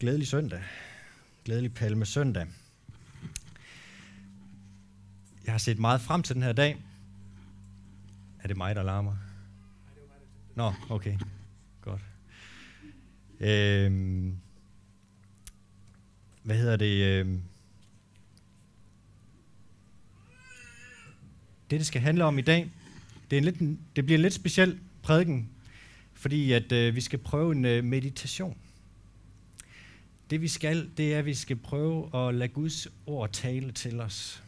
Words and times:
Glædelig 0.00 0.26
søndag. 0.26 0.62
Glædelig 1.44 1.74
palme 1.74 2.06
søndag. 2.06 2.46
Jeg 5.44 5.52
har 5.52 5.58
set 5.58 5.78
meget 5.78 6.00
frem 6.00 6.22
til 6.22 6.34
den 6.34 6.42
her 6.42 6.52
dag. 6.52 6.76
Er 8.42 8.48
det 8.48 8.56
mig, 8.56 8.74
der 8.74 8.82
larmer? 8.82 9.16
Nå, 10.54 10.72
okay. 10.90 11.18
Godt. 11.80 12.00
Øhm, 13.40 14.36
hvad 16.42 16.56
hedder 16.56 16.76
det? 16.76 17.04
Øhm, 17.04 17.42
det, 21.70 21.78
det 21.78 21.86
skal 21.86 22.00
handle 22.00 22.24
om 22.24 22.38
i 22.38 22.42
dag, 22.42 22.70
det, 23.30 23.36
er 23.36 23.38
en 23.38 23.44
lidt, 23.44 23.78
det 23.96 24.04
bliver 24.04 24.18
en 24.18 24.22
lidt 24.22 24.34
speciel 24.34 24.80
prædiken, 25.02 25.50
fordi 26.14 26.52
at 26.52 26.72
øh, 26.72 26.94
vi 26.94 27.00
skal 27.00 27.18
prøve 27.18 27.52
en 27.52 27.64
øh, 27.64 27.84
meditation. 27.84 28.56
Det 30.30 30.40
vi 30.40 30.48
skal, 30.48 30.90
det 30.96 31.14
er, 31.14 31.18
at 31.18 31.26
vi 31.26 31.34
skal 31.34 31.56
prøve 31.56 32.28
at 32.28 32.34
lade 32.34 32.48
Guds 32.48 32.88
ord 33.06 33.30
tale 33.32 33.72
til 33.72 34.00
os. 34.00 34.42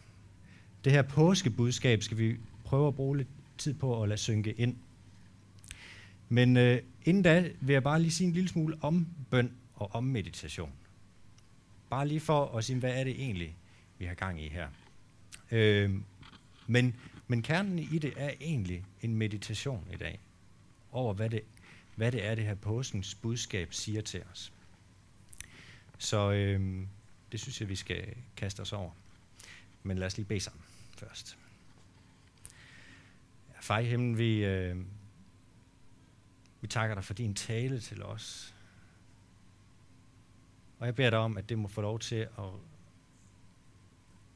Det 0.85 0.93
her 0.93 1.03
påskebudskab 1.03 2.03
skal 2.03 2.19
vi 2.19 2.37
prøve 2.65 2.89
at 2.89 2.95
bruge 2.95 3.17
lidt 3.17 3.29
tid 3.59 3.75
på 3.75 4.03
at 4.03 4.09
lade 4.09 4.21
synke 4.21 4.53
ind. 4.53 4.77
Men 6.29 6.57
øh, 6.57 6.83
inden 7.05 7.23
da 7.23 7.49
vil 7.61 7.73
jeg 7.73 7.83
bare 7.83 8.03
lige 8.03 8.13
sige 8.13 8.29
en 8.29 8.35
lille 8.35 8.49
smule 8.49 8.77
om 8.81 9.07
bøn 9.31 9.53
og 9.75 9.95
om 9.95 10.05
meditation. 10.05 10.73
Bare 11.91 12.09
lige 12.09 12.21
for 12.21 12.57
at 12.57 12.65
sige, 12.65 12.79
hvad 12.79 12.95
er 12.95 13.05
det 13.05 13.13
egentlig, 13.13 13.57
vi 13.99 14.05
har 14.05 14.15
gang 14.15 14.43
i 14.43 14.49
her. 14.49 14.69
Øh, 15.51 15.91
men, 16.67 16.97
men 17.27 17.43
kernen 17.43 17.79
i 17.79 17.99
det 17.99 18.13
er 18.17 18.31
egentlig 18.41 18.85
en 19.03 19.17
meditation 19.17 19.89
i 19.93 19.97
dag 19.97 20.21
over, 20.93 21.15
hvad 21.15 21.31
det, 21.31 21.41
hvad 21.97 22.13
det 22.13 22.27
er, 22.27 22.35
det 22.35 22.45
her 22.45 22.55
påskens 22.55 23.15
budskab 23.15 23.75
siger 23.75 24.01
til 24.01 24.23
os. 24.33 24.53
Så 26.03 26.31
øh, 26.33 26.87
det 27.33 27.41
synes 27.41 27.61
jeg, 27.61 27.69
vi 27.69 27.77
skal 27.77 28.15
kaste 28.37 28.61
os 28.61 28.73
over. 28.73 28.91
Men 29.83 29.99
lad 29.99 30.07
os 30.07 30.17
lige 30.17 30.27
bede 30.27 30.41
sammen 30.41 30.63
først. 30.97 31.39
Far 33.61 33.79
i 33.79 33.85
himlen, 33.85 34.19
vi, 34.19 34.45
øh, 34.45 34.77
vi 36.61 36.67
takker 36.67 36.95
dig 36.95 37.05
for 37.05 37.15
din 37.15 37.35
tale 37.35 37.81
til 37.81 38.03
os. 38.03 38.55
Og 40.79 40.87
jeg 40.87 40.95
beder 40.95 41.11
dig 41.11 41.19
om, 41.19 41.37
at 41.37 41.49
det 41.49 41.59
må 41.59 41.69
få 41.69 41.81
lov 41.81 41.99
til 41.99 42.17
at, 42.17 42.53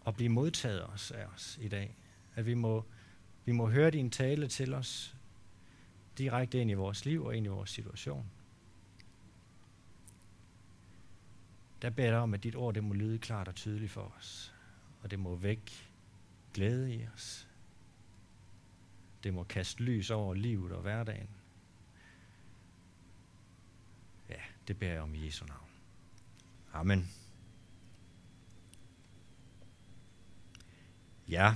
at 0.06 0.14
blive 0.14 0.28
modtaget 0.28 0.86
os 0.86 1.10
af 1.10 1.26
os 1.26 1.58
i 1.60 1.68
dag. 1.68 1.96
At 2.34 2.46
vi 2.46 2.54
må, 2.54 2.84
vi 3.44 3.52
må 3.52 3.70
høre 3.70 3.90
din 3.90 4.10
tale 4.10 4.48
til 4.48 4.74
os 4.74 5.16
direkte 6.18 6.60
ind 6.60 6.70
i 6.70 6.74
vores 6.74 7.04
liv 7.04 7.24
og 7.24 7.36
ind 7.36 7.46
i 7.46 7.48
vores 7.48 7.70
situation. 7.70 8.30
Der 11.82 11.90
beder 11.90 12.08
jeg 12.08 12.18
om, 12.18 12.34
at 12.34 12.42
dit 12.42 12.56
ord 12.56 12.74
det 12.74 12.84
må 12.84 12.94
lyde 12.94 13.18
klart 13.18 13.48
og 13.48 13.54
tydeligt 13.54 13.92
for 13.92 14.14
os. 14.18 14.54
Og 15.02 15.10
det 15.10 15.18
må 15.18 15.36
væk 15.36 15.90
glæde 16.54 16.94
i 16.94 17.06
os. 17.14 17.48
Det 19.24 19.34
må 19.34 19.44
kaste 19.44 19.82
lys 19.82 20.10
over 20.10 20.34
livet 20.34 20.72
og 20.72 20.82
hverdagen. 20.82 21.28
Ja, 24.28 24.40
det 24.68 24.78
beder 24.78 24.92
jeg 24.92 25.02
om 25.02 25.14
i 25.14 25.26
Jesu 25.26 25.44
navn. 25.46 25.68
Amen. 26.72 27.10
Ja. 31.28 31.54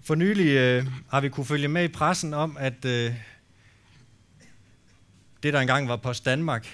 For 0.00 0.14
nylig 0.14 0.46
øh, 0.46 0.86
har 1.10 1.20
vi 1.20 1.28
kunne 1.28 1.46
følge 1.46 1.68
med 1.68 1.84
i 1.84 1.88
pressen 1.88 2.34
om, 2.34 2.56
at 2.56 2.84
øh, 2.84 3.14
det, 5.42 5.52
der 5.52 5.60
engang 5.60 5.88
var 5.88 5.96
Post 5.96 6.24
Danmark, 6.24 6.66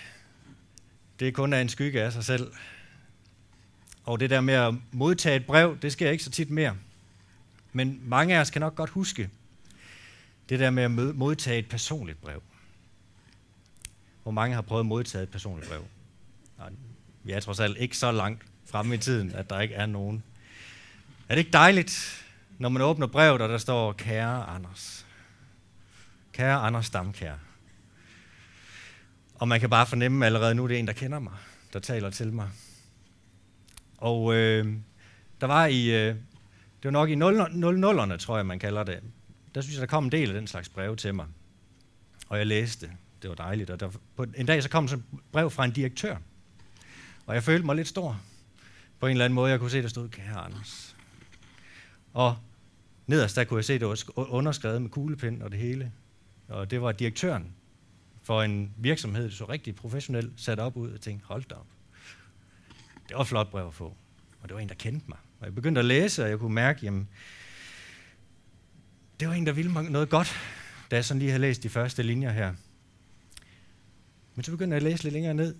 det 1.20 1.34
kun 1.34 1.52
er 1.52 1.60
en 1.60 1.68
skygge 1.68 2.02
af 2.02 2.12
sig 2.12 2.24
selv. 2.24 2.52
Og 4.04 4.20
det 4.20 4.30
der 4.30 4.40
med 4.40 4.54
at 4.54 4.74
modtage 4.92 5.36
et 5.36 5.46
brev, 5.46 5.78
det 5.82 5.92
sker 5.92 6.10
ikke 6.10 6.24
så 6.24 6.30
tit 6.30 6.50
mere. 6.50 6.76
Men 7.72 8.00
mange 8.04 8.36
af 8.36 8.40
os 8.40 8.50
kan 8.50 8.60
nok 8.60 8.74
godt 8.74 8.90
huske 8.90 9.30
det 10.48 10.58
der 10.60 10.70
med 10.70 10.82
at 10.82 10.90
modtage 11.16 11.58
et 11.58 11.68
personligt 11.68 12.20
brev. 12.20 12.42
Hvor 14.22 14.32
mange 14.32 14.54
har 14.54 14.62
prøvet 14.62 14.80
at 14.80 14.86
modtage 14.86 15.22
et 15.22 15.30
personligt 15.30 15.70
brev? 15.70 15.84
Vi 17.24 17.32
er 17.32 17.40
trods 17.40 17.60
alt 17.60 17.76
ikke 17.78 17.96
så 17.96 18.12
langt 18.12 18.42
fremme 18.66 18.94
i 18.94 18.98
tiden, 18.98 19.32
at 19.32 19.50
der 19.50 19.60
ikke 19.60 19.74
er 19.74 19.86
nogen. 19.86 20.22
Er 21.28 21.34
det 21.34 21.38
ikke 21.38 21.52
dejligt, 21.52 22.24
når 22.58 22.68
man 22.68 22.82
åbner 22.82 23.06
brevet, 23.06 23.40
og 23.40 23.48
der 23.48 23.58
står, 23.58 23.92
kære 23.92 24.44
Anders. 24.44 25.06
Kære 26.32 26.56
Anders 26.56 26.86
Stamkær. 26.86 27.34
Og 29.40 29.48
man 29.48 29.60
kan 29.60 29.70
bare 29.70 29.86
fornemme 29.86 30.26
allerede 30.26 30.54
nu, 30.54 30.68
det 30.68 30.74
er 30.74 30.78
en, 30.78 30.86
der 30.86 30.92
kender 30.92 31.18
mig, 31.18 31.32
der 31.72 31.78
taler 31.78 32.10
til 32.10 32.32
mig. 32.32 32.48
Og 33.98 34.34
øh, 34.34 34.66
der 35.40 35.46
var 35.46 35.66
i, 35.66 35.90
øh, 35.90 36.14
det 36.82 36.84
var 36.84 36.90
nok 36.90 37.08
i 37.10 37.14
00'erne, 37.14 38.16
tror 38.16 38.36
jeg, 38.36 38.46
man 38.46 38.58
kalder 38.58 38.84
det. 38.84 39.00
Der 39.54 39.60
synes 39.60 39.74
jeg, 39.74 39.80
der 39.80 39.86
kom 39.86 40.04
en 40.04 40.12
del 40.12 40.28
af 40.28 40.34
den 40.34 40.46
slags 40.46 40.68
breve 40.68 40.96
til 40.96 41.14
mig. 41.14 41.26
Og 42.28 42.38
jeg 42.38 42.46
læste. 42.46 42.90
Det 43.22 43.30
var 43.30 43.36
dejligt. 43.36 43.70
Og 43.70 43.80
der, 43.80 43.90
på 44.16 44.26
en 44.36 44.46
dag 44.46 44.62
så 44.62 44.68
kom 44.68 44.88
så 44.88 44.96
et 44.96 45.02
brev 45.32 45.50
fra 45.50 45.64
en 45.64 45.70
direktør. 45.70 46.16
Og 47.26 47.34
jeg 47.34 47.42
følte 47.42 47.66
mig 47.66 47.76
lidt 47.76 47.88
stor. 47.88 48.20
På 48.98 49.06
en 49.06 49.12
eller 49.12 49.24
anden 49.24 49.34
måde. 49.34 49.50
Jeg 49.50 49.60
kunne 49.60 49.70
se, 49.70 49.82
der 49.82 49.88
stod, 49.88 50.08
kære 50.08 50.38
Anders. 50.38 50.96
Og 52.12 52.36
nederst 53.06 53.36
der 53.36 53.44
kunne 53.44 53.58
jeg 53.58 53.64
se, 53.64 53.78
det 53.78 53.88
var 53.88 54.32
underskrevet 54.32 54.82
med 54.82 54.90
kuglepind 54.90 55.42
og 55.42 55.50
det 55.50 55.58
hele. 55.58 55.92
Og 56.48 56.70
det 56.70 56.82
var 56.82 56.92
direktøren 56.92 57.54
for 58.22 58.42
en 58.42 58.74
virksomhed, 58.76 59.24
der 59.24 59.30
så 59.30 59.44
rigtig 59.44 59.74
professionelt 59.74 60.32
sat 60.36 60.58
op 60.58 60.76
ud, 60.76 60.90
og 60.90 61.00
tænkte, 61.00 61.26
hold 61.26 61.44
da 61.44 61.54
op. 61.54 61.66
Det 63.08 63.16
var 63.16 63.22
et 63.22 63.28
flot 63.28 63.50
brev 63.50 63.66
at 63.66 63.74
få. 63.74 63.96
Og 64.42 64.48
det 64.48 64.54
var 64.54 64.60
en, 64.60 64.68
der 64.68 64.74
kendte 64.74 65.06
mig. 65.08 65.18
Og 65.40 65.46
jeg 65.46 65.54
begyndte 65.54 65.78
at 65.78 65.84
læse, 65.84 66.24
og 66.24 66.30
jeg 66.30 66.38
kunne 66.38 66.54
mærke, 66.54 66.80
jamen, 66.82 67.08
det 69.20 69.28
var 69.28 69.34
en, 69.34 69.46
der 69.46 69.52
ville 69.52 69.72
mig 69.72 69.84
noget 69.84 70.08
godt, 70.08 70.36
da 70.90 70.96
jeg 70.96 71.04
sådan 71.04 71.18
lige 71.18 71.30
havde 71.30 71.40
læst 71.40 71.62
de 71.62 71.68
første 71.68 72.02
linjer 72.02 72.30
her. 72.30 72.54
Men 74.34 74.44
så 74.44 74.50
begyndte 74.50 74.74
jeg 74.74 74.76
at 74.76 74.90
læse 74.90 75.02
lidt 75.02 75.12
længere 75.12 75.34
ned, 75.34 75.54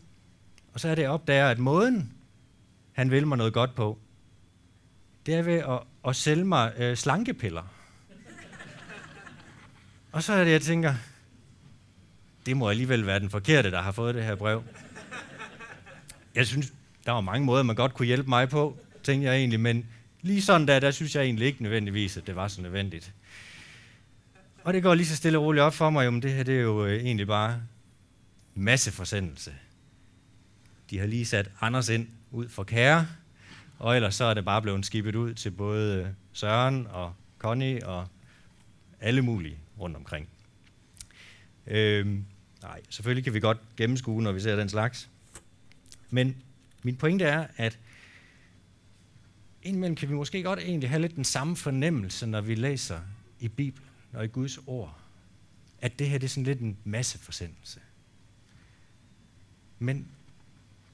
og 0.72 0.80
så 0.80 0.88
er 0.88 0.94
det, 0.94 1.08
op, 1.08 1.20
opdager, 1.20 1.48
at 1.48 1.58
måden, 1.58 2.12
han 2.92 3.10
vil 3.10 3.26
mig 3.26 3.38
noget 3.38 3.52
godt 3.52 3.74
på, 3.74 3.98
det 5.26 5.34
er 5.34 5.42
ved 5.42 5.54
at, 5.54 5.80
at 6.08 6.16
sælge 6.16 6.44
mig 6.44 6.72
øh, 6.78 6.96
slankepiller. 6.96 7.74
og 10.12 10.22
så 10.22 10.32
er 10.32 10.44
det, 10.44 10.50
jeg 10.50 10.62
tænker, 10.62 10.94
det 12.46 12.56
må 12.56 12.70
alligevel 12.70 13.06
være 13.06 13.20
den 13.20 13.30
forkerte, 13.30 13.70
der 13.70 13.82
har 13.82 13.92
fået 13.92 14.14
det 14.14 14.24
her 14.24 14.34
brev. 14.34 14.62
Jeg 16.34 16.46
synes, 16.46 16.72
der 17.06 17.12
var 17.12 17.20
mange 17.20 17.46
måder, 17.46 17.62
man 17.62 17.76
godt 17.76 17.94
kunne 17.94 18.06
hjælpe 18.06 18.28
mig 18.28 18.48
på, 18.48 18.78
tænkte 19.02 19.28
jeg 19.28 19.36
egentlig, 19.36 19.60
men 19.60 19.86
lige 20.22 20.42
sådan 20.42 20.68
der, 20.68 20.80
der 20.80 20.90
synes 20.90 21.14
jeg 21.14 21.24
egentlig 21.24 21.46
ikke 21.46 21.62
nødvendigvis, 21.62 22.16
at 22.16 22.26
det 22.26 22.36
var 22.36 22.48
så 22.48 22.62
nødvendigt. 22.62 23.12
Og 24.64 24.72
det 24.72 24.82
går 24.82 24.94
lige 24.94 25.06
så 25.06 25.16
stille 25.16 25.38
og 25.38 25.44
roligt 25.44 25.62
op 25.62 25.74
for 25.74 25.90
mig, 25.90 26.12
men 26.12 26.22
det 26.22 26.32
her 26.32 26.42
det 26.42 26.56
er 26.56 26.60
jo 26.60 26.86
øh, 26.86 27.04
egentlig 27.04 27.26
bare 27.26 27.62
masse 28.54 28.92
forsendelse. 28.92 29.52
De 30.90 30.98
har 30.98 31.06
lige 31.06 31.26
sat 31.26 31.50
Anders 31.60 31.88
ind 31.88 32.08
ud 32.30 32.48
for 32.48 32.64
kære, 32.64 33.06
og 33.78 33.96
ellers 33.96 34.14
så 34.14 34.24
er 34.24 34.34
det 34.34 34.44
bare 34.44 34.62
blevet 34.62 34.86
skibet 34.86 35.14
ud 35.14 35.34
til 35.34 35.50
både 35.50 35.96
øh, 35.96 36.06
Søren 36.32 36.86
og 36.86 37.14
Connie 37.38 37.86
og 37.86 38.08
alle 39.00 39.22
mulige 39.22 39.58
rundt 39.78 39.96
omkring. 39.96 40.28
Øh, 41.70 42.06
nej, 42.62 42.80
selvfølgelig 42.88 43.24
kan 43.24 43.34
vi 43.34 43.40
godt 43.40 43.58
gennemskue, 43.76 44.22
når 44.22 44.32
vi 44.32 44.40
ser 44.40 44.56
den 44.56 44.68
slags. 44.68 45.10
Men 46.10 46.36
min 46.82 46.96
pointe 46.96 47.24
er, 47.24 47.46
at 47.56 47.78
indimellem 49.62 49.96
kan 49.96 50.08
vi 50.08 50.14
måske 50.14 50.42
godt 50.42 50.58
egentlig 50.58 50.88
have 50.88 51.02
lidt 51.02 51.16
den 51.16 51.24
samme 51.24 51.56
fornemmelse, 51.56 52.26
når 52.26 52.40
vi 52.40 52.54
læser 52.54 53.00
i 53.40 53.48
Bibelen 53.48 53.88
og 54.12 54.24
i 54.24 54.28
Guds 54.28 54.58
ord, 54.66 54.98
at 55.80 55.98
det 55.98 56.08
her 56.08 56.18
det 56.18 56.24
er 56.24 56.28
sådan 56.28 56.44
lidt 56.44 56.60
en 56.60 56.76
masseforsendelse. 56.84 57.80
Men 59.78 60.08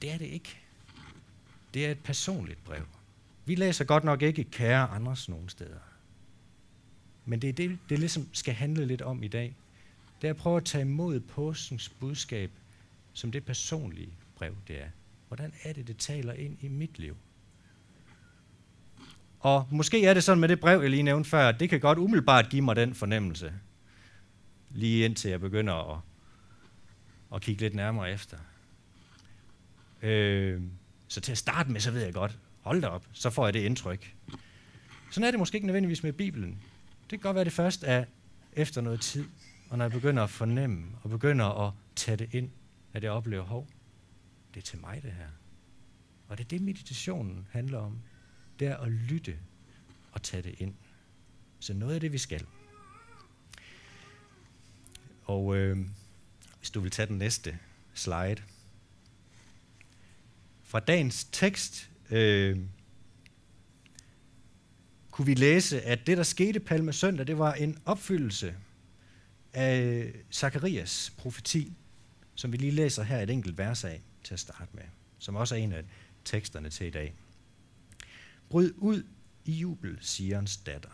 det 0.01 0.11
er 0.11 0.17
det 0.17 0.25
ikke. 0.25 0.57
Det 1.73 1.85
er 1.85 1.91
et 1.91 1.99
personligt 1.99 2.63
brev. 2.63 2.83
Vi 3.45 3.55
læser 3.55 3.85
godt 3.85 4.03
nok 4.03 4.21
ikke 4.21 4.43
kære 4.43 4.87
andres 4.87 5.29
nogen 5.29 5.49
steder. 5.49 5.79
Men 7.25 7.41
det 7.41 7.49
er 7.49 7.53
det, 7.53 7.79
det 7.89 7.99
ligesom 7.99 8.29
skal 8.33 8.53
handle 8.53 8.85
lidt 8.85 9.01
om 9.01 9.23
i 9.23 9.27
dag. 9.27 9.55
Det 10.21 10.27
er 10.27 10.31
at 10.31 10.37
prøve 10.37 10.57
at 10.57 10.65
tage 10.65 10.81
imod 10.81 11.19
påskens 11.19 11.89
budskab 11.89 12.51
som 13.13 13.31
det 13.31 13.45
personlige 13.45 14.09
brev, 14.35 14.55
det 14.67 14.81
er. 14.81 14.87
Hvordan 15.27 15.53
er 15.63 15.73
det, 15.73 15.87
det 15.87 15.97
taler 15.97 16.33
ind 16.33 16.57
i 16.61 16.67
mit 16.67 16.99
liv? 16.99 17.17
Og 19.39 19.67
måske 19.71 20.05
er 20.05 20.13
det 20.13 20.23
sådan 20.23 20.39
med 20.39 20.49
det 20.49 20.59
brev, 20.59 20.81
jeg 20.81 20.89
lige 20.89 21.03
nævnte 21.03 21.29
før, 21.29 21.49
at 21.49 21.59
det 21.59 21.69
kan 21.69 21.79
godt 21.79 21.97
umiddelbart 21.97 22.49
give 22.49 22.61
mig 22.61 22.75
den 22.75 22.93
fornemmelse, 22.93 23.53
lige 24.69 25.05
indtil 25.05 25.29
jeg 25.29 25.39
begynder 25.39 25.93
at, 25.93 25.99
at 27.35 27.41
kigge 27.41 27.61
lidt 27.61 27.75
nærmere 27.75 28.11
efter. 28.11 28.37
Øh, 30.01 30.61
så 31.07 31.21
til 31.21 31.31
at 31.31 31.37
starte 31.37 31.71
med, 31.71 31.81
så 31.81 31.91
ved 31.91 32.03
jeg 32.03 32.13
godt, 32.13 32.39
hold 32.61 32.81
da 32.81 32.87
op, 32.87 33.05
så 33.13 33.29
får 33.29 33.45
jeg 33.45 33.53
det 33.53 33.59
indtryk. 33.59 34.15
Sådan 35.11 35.27
er 35.27 35.31
det 35.31 35.39
måske 35.39 35.55
ikke 35.55 35.67
nødvendigvis 35.67 36.03
med 36.03 36.13
Bibelen. 36.13 36.49
Det 37.01 37.09
kan 37.09 37.19
godt 37.19 37.35
være, 37.35 37.45
det 37.45 37.53
først 37.53 37.83
er 37.87 38.05
efter 38.53 38.81
noget 38.81 39.01
tid, 39.01 39.25
og 39.69 39.77
når 39.77 39.85
jeg 39.85 39.91
begynder 39.91 40.23
at 40.23 40.29
fornemme, 40.29 40.97
og 41.03 41.09
begynder 41.09 41.67
at 41.67 41.73
tage 41.95 42.17
det 42.17 42.33
ind, 42.33 42.49
at 42.93 43.03
jeg 43.03 43.11
oplever, 43.11 43.43
hov, 43.43 43.67
det 44.53 44.59
er 44.59 44.65
til 44.65 44.79
mig 44.79 45.03
det 45.03 45.11
her. 45.11 45.29
Og 46.27 46.37
det 46.37 46.43
er 46.43 46.47
det, 46.47 46.61
meditationen 46.61 47.47
handler 47.51 47.79
om. 47.79 47.99
Det 48.59 48.67
er 48.67 48.77
at 48.77 48.91
lytte 48.91 49.37
og 50.11 50.23
tage 50.23 50.43
det 50.43 50.55
ind. 50.57 50.73
Så 51.59 51.73
noget 51.73 51.93
af 51.93 51.99
det, 51.99 52.11
vi 52.11 52.17
skal. 52.17 52.45
Og 55.23 55.55
øh, 55.55 55.77
hvis 56.57 56.69
du 56.69 56.79
vil 56.79 56.91
tage 56.91 57.07
den 57.07 57.17
næste 57.17 57.59
slide. 57.93 58.43
Fra 60.63 60.79
dagens 60.79 61.23
tekst 61.31 61.89
øh, 62.09 62.59
kunne 65.11 65.25
vi 65.25 65.33
læse, 65.33 65.81
at 65.81 66.07
det, 66.07 66.17
der 66.17 66.23
skete 66.23 66.59
palme 66.59 66.93
søndag, 66.93 67.27
det 67.27 67.37
var 67.37 67.53
en 67.53 67.77
opfyldelse 67.85 68.55
af 69.57 69.81
øh, 69.81 70.13
Zakarias 70.31 71.13
profeti, 71.17 71.73
som 72.35 72.51
vi 72.51 72.57
lige 72.57 72.71
læser 72.71 73.03
her 73.03 73.19
et 73.19 73.29
enkelt 73.29 73.57
vers 73.57 73.83
af 73.83 74.01
til 74.23 74.33
at 74.33 74.39
starte 74.39 74.71
med, 74.73 74.83
som 75.17 75.35
også 75.35 75.55
er 75.55 75.59
en 75.59 75.71
af 75.71 75.83
teksterne 76.25 76.69
til 76.69 76.87
i 76.87 76.89
dag. 76.89 77.15
Bryd 78.49 78.71
ud 78.77 79.03
i 79.45 79.51
jubel, 79.51 79.97
Sions 80.01 80.57
datter. 80.57 80.89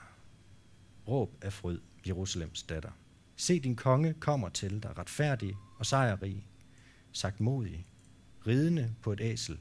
Råb 1.07 1.37
af 1.41 1.53
fryd, 1.53 1.79
Jerusalems 2.07 2.63
datter. 2.63 2.91
Se, 3.35 3.59
din 3.59 3.75
konge 3.75 4.13
kommer 4.13 4.49
til 4.49 4.83
dig, 4.83 4.97
retfærdig 4.97 5.55
og 5.79 5.85
sejrrig, 5.85 6.47
sagt 7.11 7.39
modig, 7.39 7.87
ridende 8.47 8.95
på 9.01 9.13
et 9.13 9.21
æsel, 9.21 9.59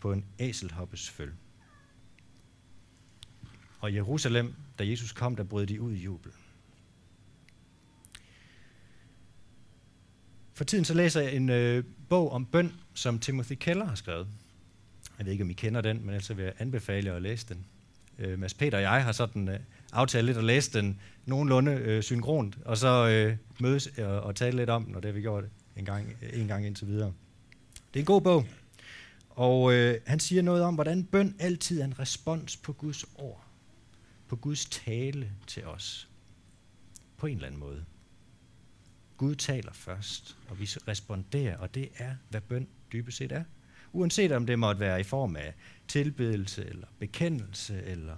på 0.00 0.12
en 0.12 0.24
æselhoppes 0.38 1.10
føl. 1.10 1.32
Og 3.80 3.94
Jerusalem, 3.94 4.54
da 4.78 4.88
Jesus 4.88 5.12
kom, 5.12 5.36
der 5.36 5.44
brød 5.44 5.66
de 5.66 5.80
ud 5.80 5.92
i 5.92 6.02
jubel. 6.02 6.32
For 10.54 10.64
tiden 10.64 10.84
så 10.84 10.94
læser 10.94 11.20
jeg 11.20 11.34
en 11.34 11.48
øh, 11.48 11.84
bog 12.08 12.32
om 12.32 12.46
bøn, 12.46 12.72
som 12.94 13.18
Timothy 13.18 13.52
Keller 13.52 13.84
har 13.84 13.94
skrevet. 13.94 14.26
Jeg 15.18 15.26
ved 15.26 15.32
ikke, 15.32 15.44
om 15.44 15.50
I 15.50 15.52
kender 15.52 15.80
den, 15.80 16.00
men 16.00 16.08
ellers 16.08 16.36
vil 16.36 16.44
jeg 16.44 16.52
anbefale 16.58 17.08
jer 17.08 17.16
at 17.16 17.22
læse 17.22 17.46
den. 17.48 17.66
Øh, 18.18 18.38
Mads 18.38 18.54
Peter 18.54 18.78
og 18.78 18.82
jeg 18.82 19.04
har 19.04 19.12
sådan 19.12 19.48
øh, 19.48 19.58
aftalt 19.92 20.26
lidt 20.26 20.38
at 20.38 20.44
læse 20.44 20.72
den 20.72 21.00
nogenlunde 21.26 21.72
øh, 21.72 22.02
synkront, 22.02 22.58
og 22.64 22.78
så 22.78 23.08
øh, 23.08 23.36
mødes 23.60 23.86
og, 23.98 24.20
og 24.20 24.36
tale 24.36 24.56
lidt 24.56 24.70
om 24.70 24.84
den, 24.84 24.94
og 24.94 25.02
det 25.02 25.08
har 25.08 25.12
vi 25.12 25.20
gjort 25.20 25.44
en 25.76 25.84
gang, 25.84 26.16
en 26.32 26.48
gang 26.48 26.66
indtil 26.66 26.86
videre. 26.86 27.12
Det 27.94 28.00
er 28.00 28.02
en 28.02 28.06
god 28.06 28.20
bog, 28.20 28.46
og 29.30 29.72
øh, 29.72 30.00
han 30.06 30.20
siger 30.20 30.42
noget 30.42 30.62
om, 30.62 30.74
hvordan 30.74 31.04
bøn 31.04 31.36
altid 31.38 31.80
er 31.80 31.84
en 31.84 31.98
respons 31.98 32.56
på 32.56 32.72
Guds 32.72 33.04
ord, 33.14 33.44
på 34.28 34.36
Guds 34.36 34.64
tale 34.64 35.30
til 35.46 35.64
os, 35.64 36.08
på 37.16 37.26
en 37.26 37.34
eller 37.34 37.46
anden 37.46 37.60
måde. 37.60 37.84
Gud 39.16 39.34
taler 39.34 39.72
først, 39.72 40.36
og 40.48 40.60
vi 40.60 40.64
responderer, 40.64 41.56
og 41.58 41.74
det 41.74 41.88
er, 41.96 42.14
hvad 42.28 42.40
bøn 42.40 42.68
dybest 42.92 43.18
set 43.18 43.32
er. 43.32 43.44
Uanset 43.92 44.32
om 44.32 44.46
det 44.46 44.58
måtte 44.58 44.80
være 44.80 45.00
i 45.00 45.04
form 45.04 45.36
af 45.36 45.54
tilbedelse, 45.88 46.64
eller 46.66 46.86
bekendelse, 46.98 47.82
eller 47.82 48.16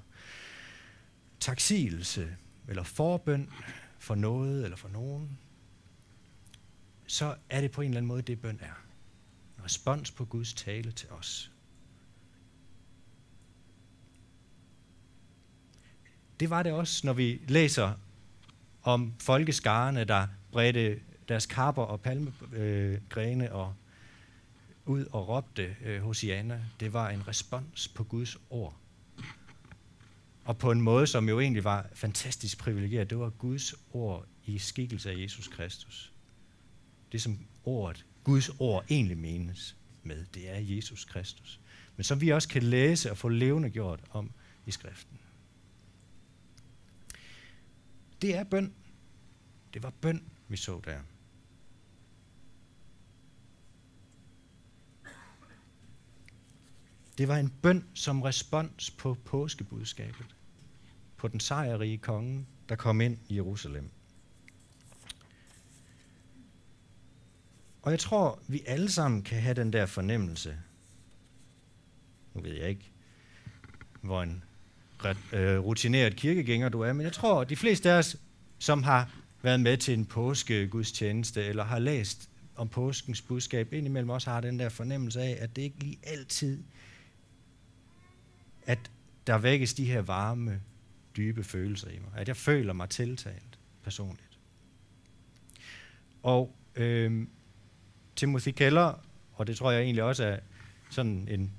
taksigelse, 1.41 2.37
eller 2.69 2.83
forbøn 2.83 3.51
for 3.99 4.15
noget 4.15 4.65
eller 4.65 4.77
for 4.77 4.89
nogen, 4.89 5.39
så 7.07 7.35
er 7.51 7.61
det 7.61 7.71
på 7.71 7.81
en 7.81 7.89
eller 7.89 7.99
anden 7.99 8.09
måde 8.09 8.23
det, 8.23 8.41
bøn 8.41 8.59
er. 8.63 8.85
En 9.59 9.65
respons 9.65 10.11
på 10.11 10.25
Guds 10.25 10.55
tale 10.55 10.93
til 10.93 11.09
os. 11.11 11.51
Det 16.41 16.51
var 16.51 16.63
det 16.63 16.73
også, 16.73 17.07
når 17.07 17.13
vi 17.13 17.41
læser 17.49 17.93
om 18.83 19.15
folkeskarerne, 19.21 20.05
der 20.05 20.27
bredte 20.57 21.01
deres 21.29 21.47
kapper 21.47 21.83
og 21.83 22.01
palmegrene 22.01 23.53
og 23.53 23.75
ud 24.87 25.05
og 25.13 25.29
råbte 25.29 25.77
øh, 25.85 26.03
Hosianna. 26.03 26.65
Det 26.81 26.93
var 26.93 27.11
en 27.11 27.29
respons 27.29 27.89
på 27.89 28.05
Guds 28.05 28.37
ord. 28.51 28.77
Og 30.45 30.59
på 30.59 30.71
en 30.71 30.81
måde, 30.81 31.07
som 31.07 31.29
jo 31.29 31.41
egentlig 31.41 31.65
var 31.65 31.87
fantastisk 31.95 32.59
privilegeret. 32.59 33.11
Det 33.11 33.19
var 33.19 33.31
Guds 33.31 33.75
ord 33.93 34.27
i 34.45 34.59
skikkelse 34.59 35.11
af 35.11 35.17
Jesus 35.17 35.49
Kristus. 35.49 36.13
Det 37.13 37.23
som 37.23 37.39
ordet, 37.65 38.07
Guds 38.25 38.49
ord 38.59 38.85
egentlig 38.91 39.19
menes 39.19 39.77
med, 40.03 40.25
det 40.35 40.51
er 40.51 40.59
Jesus 40.59 41.05
Kristus. 41.05 41.61
Men 41.97 42.05
som 42.05 42.21
vi 42.21 42.29
også 42.29 42.49
kan 42.49 42.63
læse 42.63 43.11
og 43.11 43.19
få 43.19 43.29
levende 43.29 43.71
gjort 43.71 44.01
om 44.11 44.31
i 44.67 44.71
skriften. 44.71 45.19
Det 48.23 48.37
er 48.37 48.45
bøn. 48.45 48.75
Det 49.75 49.83
var 49.83 49.91
bøn, 50.01 50.23
vi 50.49 50.57
så 50.57 50.81
der. 50.85 51.01
Det 57.19 57.29
var 57.29 57.37
en 57.37 57.53
bøn 57.63 57.85
som 57.95 58.23
respons 58.23 58.91
på 58.91 59.15
påskebudskabet, 59.15 60.27
på 61.17 61.29
den 61.29 61.41
sejrige 61.41 61.99
konge, 61.99 62.47
der 62.69 62.77
kom 62.77 63.01
ind 63.01 63.19
i 63.29 63.35
Jerusalem. 63.35 63.91
Og 67.83 67.91
jeg 67.91 68.01
tror, 68.01 68.43
vi 68.49 68.63
alle 68.67 68.91
sammen 68.91 69.23
kan 69.23 69.43
have 69.43 69.55
den 69.55 69.73
der 69.73 69.87
fornemmelse. 69.87 70.59
Nu 72.35 72.41
ved 72.41 72.53
jeg 72.53 72.69
ikke, 72.69 72.91
hvor 74.01 74.23
en 74.23 74.45
øh, 75.33 75.59
rutineret 75.59 76.17
kirkegænger 76.17 76.69
du 76.69 76.81
er, 76.81 76.93
men 76.93 77.05
jeg 77.05 77.13
tror, 77.13 77.41
at 77.41 77.49
de 77.49 77.57
fleste 77.57 77.91
af 77.91 77.99
os, 77.99 78.17
som 78.59 78.83
har 78.83 79.11
været 79.47 79.61
med 79.61 79.77
til 79.77 79.95
en 79.95 80.05
påskegudstjeneste, 80.05 81.45
eller 81.45 81.65
har 81.65 81.79
læst 81.79 82.31
om 82.57 82.69
påskens 82.69 83.23
budskab, 83.23 83.73
indimellem 83.73 84.11
også 84.11 84.31
har 84.31 84.41
den 84.41 84.59
der 84.59 84.69
fornemmelse 84.69 85.21
af, 85.21 85.37
at 85.41 85.57
det 85.57 85.63
ikke 85.63 85.79
lige 85.79 85.99
altid 86.03 86.63
at 88.67 88.91
der 89.27 89.39
vækkes 89.39 89.75
de 89.75 89.85
her 89.85 90.03
varme, 90.03 90.61
dybe 91.17 91.45
følelser 91.45 91.89
i 91.89 91.99
mig. 91.99 92.11
At 92.17 92.29
jeg 92.29 92.37
føler 92.37 92.73
mig 92.73 92.89
tiltalt 92.89 93.59
personligt. 93.85 94.39
Og 96.23 96.57
øh, 96.75 97.27
Timothy 98.17 98.49
Keller, 98.49 99.05
og 99.33 99.47
det 99.47 99.57
tror 99.57 99.71
jeg 99.71 99.83
egentlig 99.83 100.03
også 100.03 100.25
er 100.25 100.39
sådan 100.91 101.29
en 101.31 101.53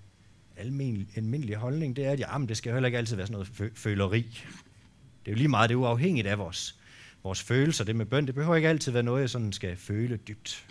almindelig, 0.55 1.07
almindelig 1.15 1.55
holdning, 1.55 1.95
det 1.95 2.05
er, 2.05 2.11
at 2.11 2.19
jamen, 2.19 2.49
det 2.49 2.57
skal 2.57 2.73
heller 2.73 2.87
ikke 2.87 2.97
altid 2.97 3.15
være 3.15 3.27
sådan 3.27 3.45
noget 3.57 3.71
føleri. 3.75 4.21
Det 5.25 5.31
er 5.31 5.31
jo 5.31 5.37
lige 5.37 5.47
meget, 5.47 5.69
det 5.69 5.75
er 5.75 5.79
uafhængigt 5.79 6.27
af 6.27 6.37
vores, 6.37 6.76
vores 7.27 7.43
følelser. 7.43 7.83
Det 7.83 7.95
med 7.95 8.05
bøn, 8.05 8.27
det 8.27 8.35
behøver 8.35 8.55
ikke 8.55 8.69
altid 8.69 8.91
være 8.91 9.03
noget, 9.03 9.21
jeg 9.21 9.29
sådan 9.29 9.53
skal 9.53 9.77
føle 9.77 10.17
dybt. 10.17 10.67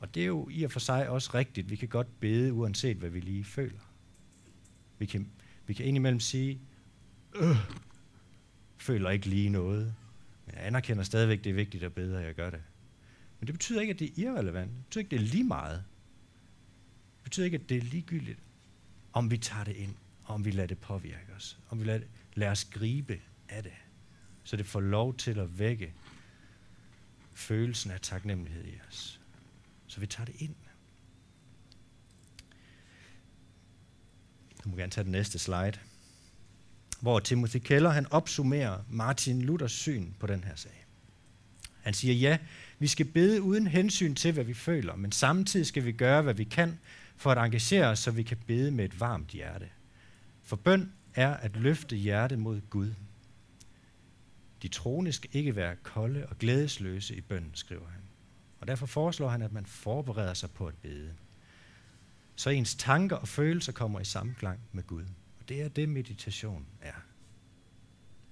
Og 0.00 0.14
det 0.14 0.22
er 0.22 0.26
jo 0.26 0.48
i 0.50 0.62
og 0.62 0.72
for 0.72 0.80
sig 0.80 1.08
også 1.08 1.30
rigtigt. 1.34 1.70
Vi 1.70 1.76
kan 1.76 1.88
godt 1.88 2.20
bede, 2.20 2.52
uanset 2.52 2.96
hvad 2.96 3.10
vi 3.10 3.20
lige 3.20 3.44
føler. 3.44 3.80
Vi 4.98 5.06
kan 5.06 5.30
vi 5.66 5.74
kan 5.74 5.86
indimellem 5.86 6.20
sige, 6.20 6.60
øh, 7.34 7.56
føler 8.78 9.10
ikke 9.10 9.26
lige 9.26 9.48
noget. 9.48 9.94
Men 10.46 10.54
jeg 10.54 10.66
anerkender 10.66 11.02
stadigvæk, 11.04 11.44
det 11.44 11.50
er 11.50 11.54
vigtigt 11.54 11.84
at 11.84 11.92
bede, 11.92 12.18
at 12.18 12.26
jeg 12.26 12.34
gør 12.34 12.50
det. 12.50 12.62
Men 13.40 13.46
det 13.46 13.54
betyder 13.54 13.80
ikke, 13.80 13.92
at 13.92 13.98
det 13.98 14.08
er 14.08 14.22
irrelevant. 14.22 14.70
Det 14.70 14.84
betyder 14.84 15.00
ikke, 15.00 15.14
at 15.14 15.20
det 15.20 15.26
er 15.26 15.30
lige 15.32 15.44
meget. 15.44 15.84
Det 17.16 17.24
betyder 17.24 17.44
ikke, 17.44 17.54
at 17.54 17.68
det 17.68 17.76
er 17.76 17.82
ligegyldigt, 17.82 18.38
om 19.12 19.30
vi 19.30 19.38
tager 19.38 19.64
det 19.64 19.76
ind, 19.76 19.94
og 20.24 20.34
om 20.34 20.44
vi 20.44 20.50
lader 20.50 20.66
det 20.66 20.78
påvirke 20.78 21.32
os. 21.36 21.58
Om 21.68 21.80
vi 21.80 21.84
lader, 21.84 22.00
lader 22.34 22.52
os 22.52 22.64
gribe 22.64 23.20
af 23.48 23.62
det. 23.62 23.72
Så 24.46 24.56
det 24.56 24.66
får 24.66 24.80
lov 24.80 25.16
til 25.16 25.38
at 25.38 25.58
vække 25.58 25.92
følelsen 27.34 27.90
af 27.90 28.00
taknemmelighed 28.00 28.64
i 28.64 28.74
os. 28.88 29.20
Så 29.86 30.00
vi 30.00 30.06
tager 30.06 30.24
det 30.24 30.34
ind. 30.38 30.54
Du 34.64 34.68
må 34.68 34.76
gerne 34.76 34.92
tage 34.92 35.04
den 35.04 35.12
næste 35.12 35.38
slide. 35.38 35.78
Hvor 37.00 37.18
Timothy 37.18 37.56
Keller 37.56 37.90
han 37.90 38.06
opsummerer 38.12 38.82
Martin 38.90 39.42
Luthers 39.42 39.72
syn 39.72 40.12
på 40.20 40.26
den 40.26 40.44
her 40.44 40.56
sag. 40.56 40.86
Han 41.82 41.94
siger, 41.94 42.14
ja, 42.14 42.38
vi 42.78 42.86
skal 42.86 43.06
bede 43.06 43.42
uden 43.42 43.66
hensyn 43.66 44.14
til, 44.14 44.32
hvad 44.32 44.44
vi 44.44 44.54
føler, 44.54 44.96
men 44.96 45.12
samtidig 45.12 45.66
skal 45.66 45.84
vi 45.84 45.92
gøre, 45.92 46.22
hvad 46.22 46.34
vi 46.34 46.44
kan 46.44 46.78
for 47.16 47.30
at 47.30 47.44
engagere 47.44 47.86
os, 47.86 47.98
så 47.98 48.10
vi 48.10 48.22
kan 48.22 48.38
bede 48.46 48.70
med 48.70 48.84
et 48.84 49.00
varmt 49.00 49.28
hjerte. 49.28 49.68
For 50.42 50.56
bøn 50.56 50.92
er 51.14 51.34
at 51.34 51.56
løfte 51.56 51.96
hjertet 51.96 52.38
mod 52.38 52.60
Gud. 52.70 52.92
De 54.62 54.68
troende 54.68 55.12
skal 55.12 55.30
ikke 55.32 55.56
være 55.56 55.76
kolde 55.76 56.26
og 56.26 56.38
glædesløse 56.38 57.16
i 57.16 57.20
bønden, 57.20 57.54
skriver 57.54 57.88
han. 57.88 58.00
Og 58.60 58.66
derfor 58.66 58.86
foreslår 58.86 59.28
han, 59.28 59.42
at 59.42 59.52
man 59.52 59.66
forbereder 59.66 60.34
sig 60.34 60.50
på 60.50 60.66
at 60.66 60.74
bede 60.74 61.14
så 62.36 62.50
ens 62.50 62.74
tanker 62.74 63.16
og 63.16 63.28
følelser 63.28 63.72
kommer 63.72 64.00
i 64.00 64.04
samklang 64.04 64.60
med 64.72 64.82
Gud. 64.86 65.04
Og 65.40 65.48
det 65.48 65.62
er 65.62 65.68
det, 65.68 65.88
meditation 65.88 66.66
er. 66.80 67.04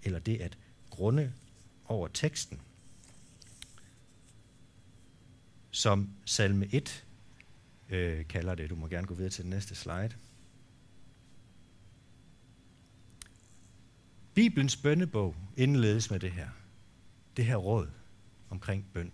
Eller 0.03 0.19
det 0.19 0.41
at 0.41 0.59
grunde 0.91 1.33
over 1.85 2.09
teksten. 2.09 2.61
Som 5.71 6.11
salme 6.25 6.69
1 6.73 7.05
øh, 7.89 8.27
kalder 8.27 8.55
det. 8.55 8.71
Du 8.71 8.75
må 8.75 8.89
gerne 8.89 9.07
gå 9.07 9.15
videre 9.15 9.31
til 9.31 9.45
den 9.45 9.51
næste 9.51 9.75
slide. 9.75 10.11
Bibelens 14.35 14.77
bønnebog 14.77 15.37
indledes 15.57 16.11
med 16.11 16.21
det 16.21 16.33
her. 16.33 16.49
Det 17.37 17.45
her 17.45 17.57
råd 17.57 17.89
omkring 18.51 18.87
bøn. 18.93 19.13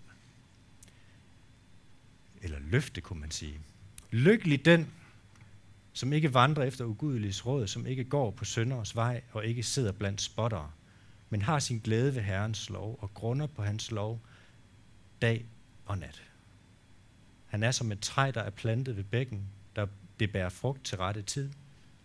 Eller 2.42 2.58
løfte, 2.58 3.00
kunne 3.00 3.20
man 3.20 3.30
sige. 3.30 3.60
Lykkelig 4.10 4.64
den, 4.64 4.92
som 5.92 6.12
ikke 6.12 6.34
vandrer 6.34 6.64
efter 6.64 6.84
ugudeliges 6.84 7.46
råd, 7.46 7.66
som 7.66 7.86
ikke 7.86 8.04
går 8.04 8.30
på 8.30 8.44
sønders 8.44 8.96
vej 8.96 9.22
og 9.32 9.46
ikke 9.46 9.62
sidder 9.62 9.92
blandt 9.92 10.20
spottere, 10.20 10.70
men 11.30 11.42
har 11.42 11.58
sin 11.58 11.78
glæde 11.78 12.14
ved 12.14 12.22
Herrens 12.22 12.70
lov 12.70 12.98
og 13.00 13.14
grunder 13.14 13.46
på 13.46 13.62
hans 13.62 13.90
lov 13.90 14.20
dag 15.22 15.44
og 15.84 15.98
nat. 15.98 16.22
Han 17.46 17.62
er 17.62 17.70
som 17.70 17.92
et 17.92 18.00
træ, 18.00 18.30
der 18.34 18.40
er 18.40 18.50
plantet 18.50 18.96
ved 18.96 19.04
bækken, 19.04 19.46
der 19.76 19.86
det 20.20 20.32
bærer 20.32 20.48
frugt 20.48 20.84
til 20.84 20.98
rette 20.98 21.22
tid, 21.22 21.50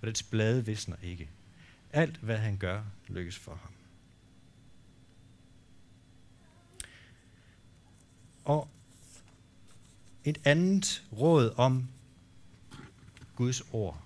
og 0.02 0.08
dets 0.08 0.24
blade 0.24 0.66
visner 0.66 0.96
ikke. 1.04 1.30
Alt, 1.96 2.18
hvad 2.18 2.38
han 2.38 2.58
gør, 2.58 2.84
lykkes 3.08 3.38
for 3.38 3.56
ham. 3.56 3.72
Og 8.44 8.70
et 10.24 10.42
andet 10.44 11.08
råd 11.12 11.54
om 11.58 11.88
Guds 13.36 13.62
ord 13.72 14.02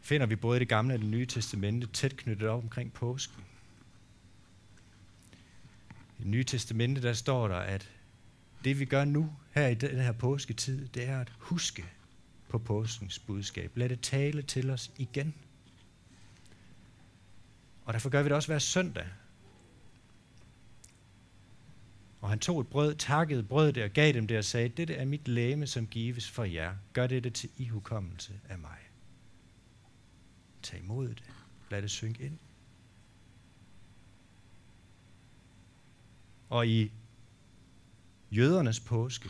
finder 0.00 0.26
vi 0.26 0.36
både 0.36 0.56
i 0.56 0.60
det 0.60 0.68
gamle 0.68 0.94
og 0.94 1.00
det 1.00 1.08
nye 1.08 1.26
testamente 1.26 1.86
tæt 1.86 2.16
knyttet 2.16 2.48
op 2.48 2.62
omkring 2.62 2.92
påsken. 2.92 3.44
I 6.18 6.22
det 6.22 6.26
nye 6.26 6.44
testamente 6.44 7.02
der 7.02 7.12
står 7.12 7.48
der, 7.48 7.56
at 7.56 7.90
det 8.64 8.78
vi 8.78 8.84
gør 8.84 9.04
nu 9.04 9.36
her 9.54 9.66
i 9.66 9.74
den 9.74 9.96
her 10.00 10.12
påsketid, 10.12 10.88
det 10.88 11.08
er 11.08 11.20
at 11.20 11.32
huske 11.38 11.84
på 12.48 12.58
påskens 12.58 13.18
budskab. 13.18 13.76
Lad 13.76 13.88
det 13.88 14.00
tale 14.00 14.42
til 14.42 14.70
os 14.70 14.92
igen. 14.96 15.34
Og 17.84 17.92
derfor 17.92 18.10
gør 18.10 18.22
vi 18.22 18.28
det 18.28 18.36
også 18.36 18.48
hver 18.48 18.58
søndag. 18.58 19.06
Og 22.20 22.28
han 22.28 22.38
tog 22.38 22.60
et 22.60 22.68
brød, 22.68 22.94
takkede 22.94 23.42
brødet 23.42 23.78
og 23.78 23.90
gav 23.90 24.12
dem 24.12 24.26
det 24.26 24.38
og 24.38 24.44
sagde, 24.44 24.68
dette 24.68 24.94
er 24.94 25.04
mit 25.04 25.28
læme, 25.28 25.66
som 25.66 25.86
gives 25.86 26.30
for 26.30 26.44
jer. 26.44 26.74
Gør 26.92 27.06
dette 27.06 27.30
til 27.30 27.50
ihukommelse 27.56 28.40
af 28.48 28.58
mig. 28.58 28.78
Tag 30.62 30.80
imod 30.80 31.08
det. 31.08 31.22
Lad 31.70 31.82
det 31.82 31.90
synke 31.90 32.24
ind. 32.24 32.38
Og 36.48 36.68
i 36.68 36.92
jødernes 38.30 38.80
påske, 38.80 39.28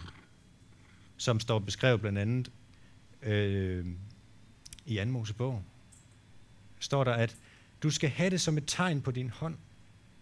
som 1.16 1.40
står 1.40 1.59
beskrevet 1.59 2.00
blandt 2.00 2.18
andet 2.18 2.52
øh, 3.23 3.87
i 4.87 4.99
anden 4.99 5.12
Mosebog, 5.12 5.62
står 6.80 7.04
der, 7.04 7.12
at 7.12 7.37
du 7.82 7.90
skal 7.90 8.10
have 8.10 8.30
det 8.30 8.40
som 8.40 8.58
et 8.58 8.64
tegn 8.66 9.02
på 9.02 9.10
din 9.10 9.30
hånd, 9.30 9.56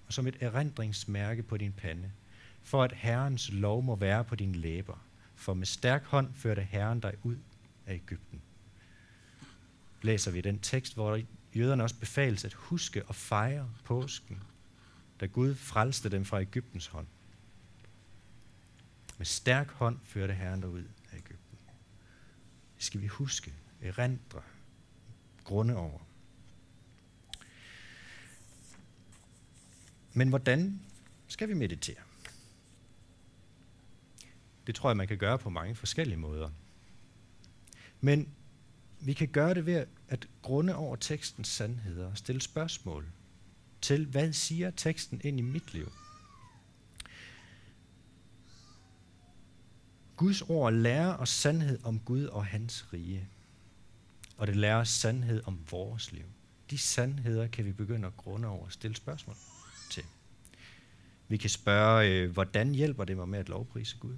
og 0.06 0.12
som 0.12 0.26
et 0.26 0.36
erindringsmærke 0.40 1.42
på 1.42 1.56
din 1.56 1.72
pande, 1.72 2.10
for 2.62 2.82
at 2.82 2.92
Herrens 2.92 3.52
lov 3.52 3.82
må 3.82 3.96
være 3.96 4.24
på 4.24 4.36
dine 4.36 4.54
læber. 4.54 5.04
For 5.34 5.54
med 5.54 5.66
stærk 5.66 6.04
hånd 6.04 6.34
førte 6.34 6.62
Herren 6.62 7.00
dig 7.00 7.14
ud 7.22 7.36
af 7.86 7.94
Ægypten. 7.94 8.42
Læser 10.02 10.30
vi 10.30 10.40
den 10.40 10.58
tekst, 10.58 10.94
hvor 10.94 11.20
jøderne 11.54 11.82
også 11.82 11.98
befales 11.98 12.44
at 12.44 12.52
huske 12.52 13.06
og 13.06 13.14
fejre 13.14 13.70
påsken, 13.84 14.42
da 15.20 15.26
Gud 15.26 15.54
frelste 15.54 16.08
dem 16.08 16.24
fra 16.24 16.40
Ægyptens 16.40 16.86
hånd. 16.86 17.06
Med 19.18 19.26
stærk 19.26 19.70
hånd 19.70 19.98
førte 20.04 20.34
Herren 20.34 20.60
dig 20.60 20.68
ud 20.68 20.84
af 21.12 21.16
Ægypten. 21.16 21.58
Det 22.76 22.84
skal 22.84 23.00
vi 23.00 23.06
huske, 23.06 23.52
erindre, 23.82 24.42
grunde 25.44 25.76
over. 25.76 26.09
Men 30.12 30.28
hvordan 30.28 30.80
skal 31.28 31.48
vi 31.48 31.54
meditere? 31.54 31.96
Det 34.66 34.74
tror 34.74 34.90
jeg, 34.90 34.96
man 34.96 35.08
kan 35.08 35.18
gøre 35.18 35.38
på 35.38 35.50
mange 35.50 35.74
forskellige 35.74 36.18
måder. 36.18 36.50
Men 38.00 38.28
vi 39.00 39.12
kan 39.12 39.28
gøre 39.28 39.54
det 39.54 39.66
ved 39.66 39.86
at 40.08 40.28
grunde 40.42 40.76
over 40.76 40.96
tekstens 40.96 41.48
sandheder 41.48 42.10
og 42.10 42.18
stille 42.18 42.40
spørgsmål 42.40 43.06
til, 43.80 44.06
hvad 44.06 44.32
siger 44.32 44.70
teksten 44.70 45.20
ind 45.24 45.38
i 45.38 45.42
mit 45.42 45.72
liv? 45.72 45.92
Guds 50.16 50.42
ord 50.42 50.72
lærer 50.72 51.16
os 51.16 51.28
sandhed 51.28 51.78
om 51.84 52.00
Gud 52.00 52.24
og 52.24 52.46
hans 52.46 52.92
rige. 52.92 53.28
Og 54.36 54.46
det 54.46 54.56
lærer 54.56 54.76
os 54.76 54.88
sandhed 54.88 55.42
om 55.44 55.58
vores 55.70 56.12
liv. 56.12 56.24
De 56.70 56.78
sandheder 56.78 57.46
kan 57.46 57.64
vi 57.64 57.72
begynde 57.72 58.06
at 58.06 58.16
grunde 58.16 58.48
over 58.48 58.64
og 58.64 58.72
stille 58.72 58.96
spørgsmål. 58.96 59.36
Vi 61.30 61.36
kan 61.36 61.50
spørge, 61.50 62.08
øh, 62.08 62.30
hvordan 62.30 62.74
hjælper 62.74 63.04
det 63.04 63.16
mig 63.16 63.28
med 63.28 63.38
at 63.38 63.48
lovprise 63.48 63.96
Gud? 64.00 64.16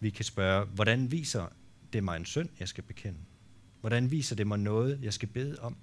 Vi 0.00 0.10
kan 0.10 0.24
spørge, 0.24 0.64
hvordan 0.64 1.10
viser 1.10 1.48
det 1.92 2.04
mig 2.04 2.16
en 2.16 2.24
synd, 2.24 2.48
jeg 2.60 2.68
skal 2.68 2.84
bekende? 2.84 3.18
Hvordan 3.80 4.10
viser 4.10 4.36
det 4.36 4.46
mig 4.46 4.58
noget, 4.58 5.02
jeg 5.02 5.12
skal 5.12 5.28
bede 5.28 5.58
om? 5.60 5.76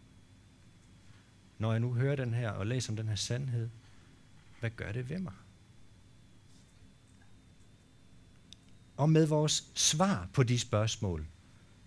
Når 1.57 1.71
jeg 1.71 1.79
nu 1.79 1.93
hører 1.93 2.15
den 2.15 2.33
her 2.33 2.51
og 2.51 2.67
læser 2.67 2.91
om 2.91 2.97
den 2.97 3.07
her 3.07 3.15
sandhed, 3.15 3.69
hvad 4.59 4.69
gør 4.69 4.91
det 4.91 5.09
ved 5.09 5.19
mig? 5.19 5.33
Og 8.97 9.09
med 9.09 9.25
vores 9.25 9.71
svar 9.75 10.29
på 10.33 10.43
de 10.43 10.59
spørgsmål 10.59 11.27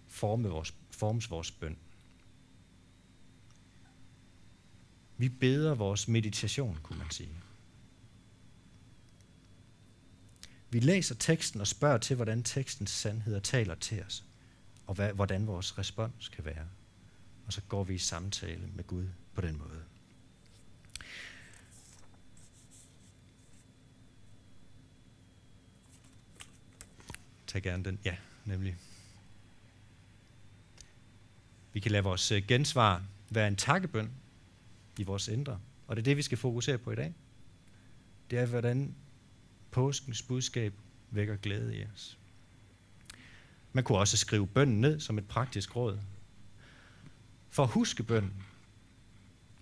formes 0.08 0.50
vores, 0.50 0.74
formes 0.90 1.30
vores 1.30 1.50
bøn. 1.50 1.76
Vi 5.18 5.28
beder 5.28 5.74
vores 5.74 6.08
meditation, 6.08 6.78
kunne 6.82 6.98
man 6.98 7.10
sige. 7.10 7.36
Vi 10.70 10.80
læser 10.80 11.14
teksten 11.14 11.60
og 11.60 11.66
spørger 11.66 11.98
til, 11.98 12.16
hvordan 12.16 12.42
tekstens 12.42 12.90
sandheder 12.90 13.40
taler 13.40 13.74
til 13.74 14.02
os, 14.02 14.24
og 14.86 14.94
hvad, 14.94 15.12
hvordan 15.12 15.46
vores 15.46 15.78
respons 15.78 16.28
kan 16.28 16.44
være. 16.44 16.66
Og 17.46 17.52
så 17.52 17.60
går 17.68 17.84
vi 17.84 17.94
i 17.94 17.98
samtale 17.98 18.68
med 18.74 18.84
Gud 18.84 19.06
på 19.34 19.40
den 19.40 19.58
måde. 19.58 19.82
Tag 27.46 27.62
gerne 27.62 27.84
den. 27.84 27.98
Ja, 28.04 28.16
nemlig. 28.44 28.76
Vi 31.72 31.80
kan 31.80 31.92
lade 31.92 32.04
vores 32.04 32.32
øh, 32.32 32.42
gensvar 32.48 33.02
være 33.30 33.48
en 33.48 33.56
takkebøn 33.56 34.10
i 34.98 35.02
vores 35.02 35.28
indre. 35.28 35.60
Og 35.86 35.96
det 35.96 36.02
er 36.02 36.04
det, 36.04 36.16
vi 36.16 36.22
skal 36.22 36.38
fokusere 36.38 36.78
på 36.78 36.90
i 36.90 36.94
dag. 36.94 37.14
Det 38.30 38.38
er, 38.38 38.46
hvordan 38.46 38.94
påskens 39.70 40.22
budskab 40.22 40.74
vækker 41.10 41.36
glæde 41.36 41.76
i 41.76 41.84
os. 41.94 42.18
Man 43.72 43.84
kunne 43.84 43.98
også 43.98 44.16
skrive 44.16 44.46
bønnen 44.46 44.80
ned 44.80 45.00
som 45.00 45.18
et 45.18 45.28
praktisk 45.28 45.76
råd. 45.76 45.98
For 47.50 47.62
at 47.62 47.70
huske 47.70 48.02
bønden. 48.02 48.42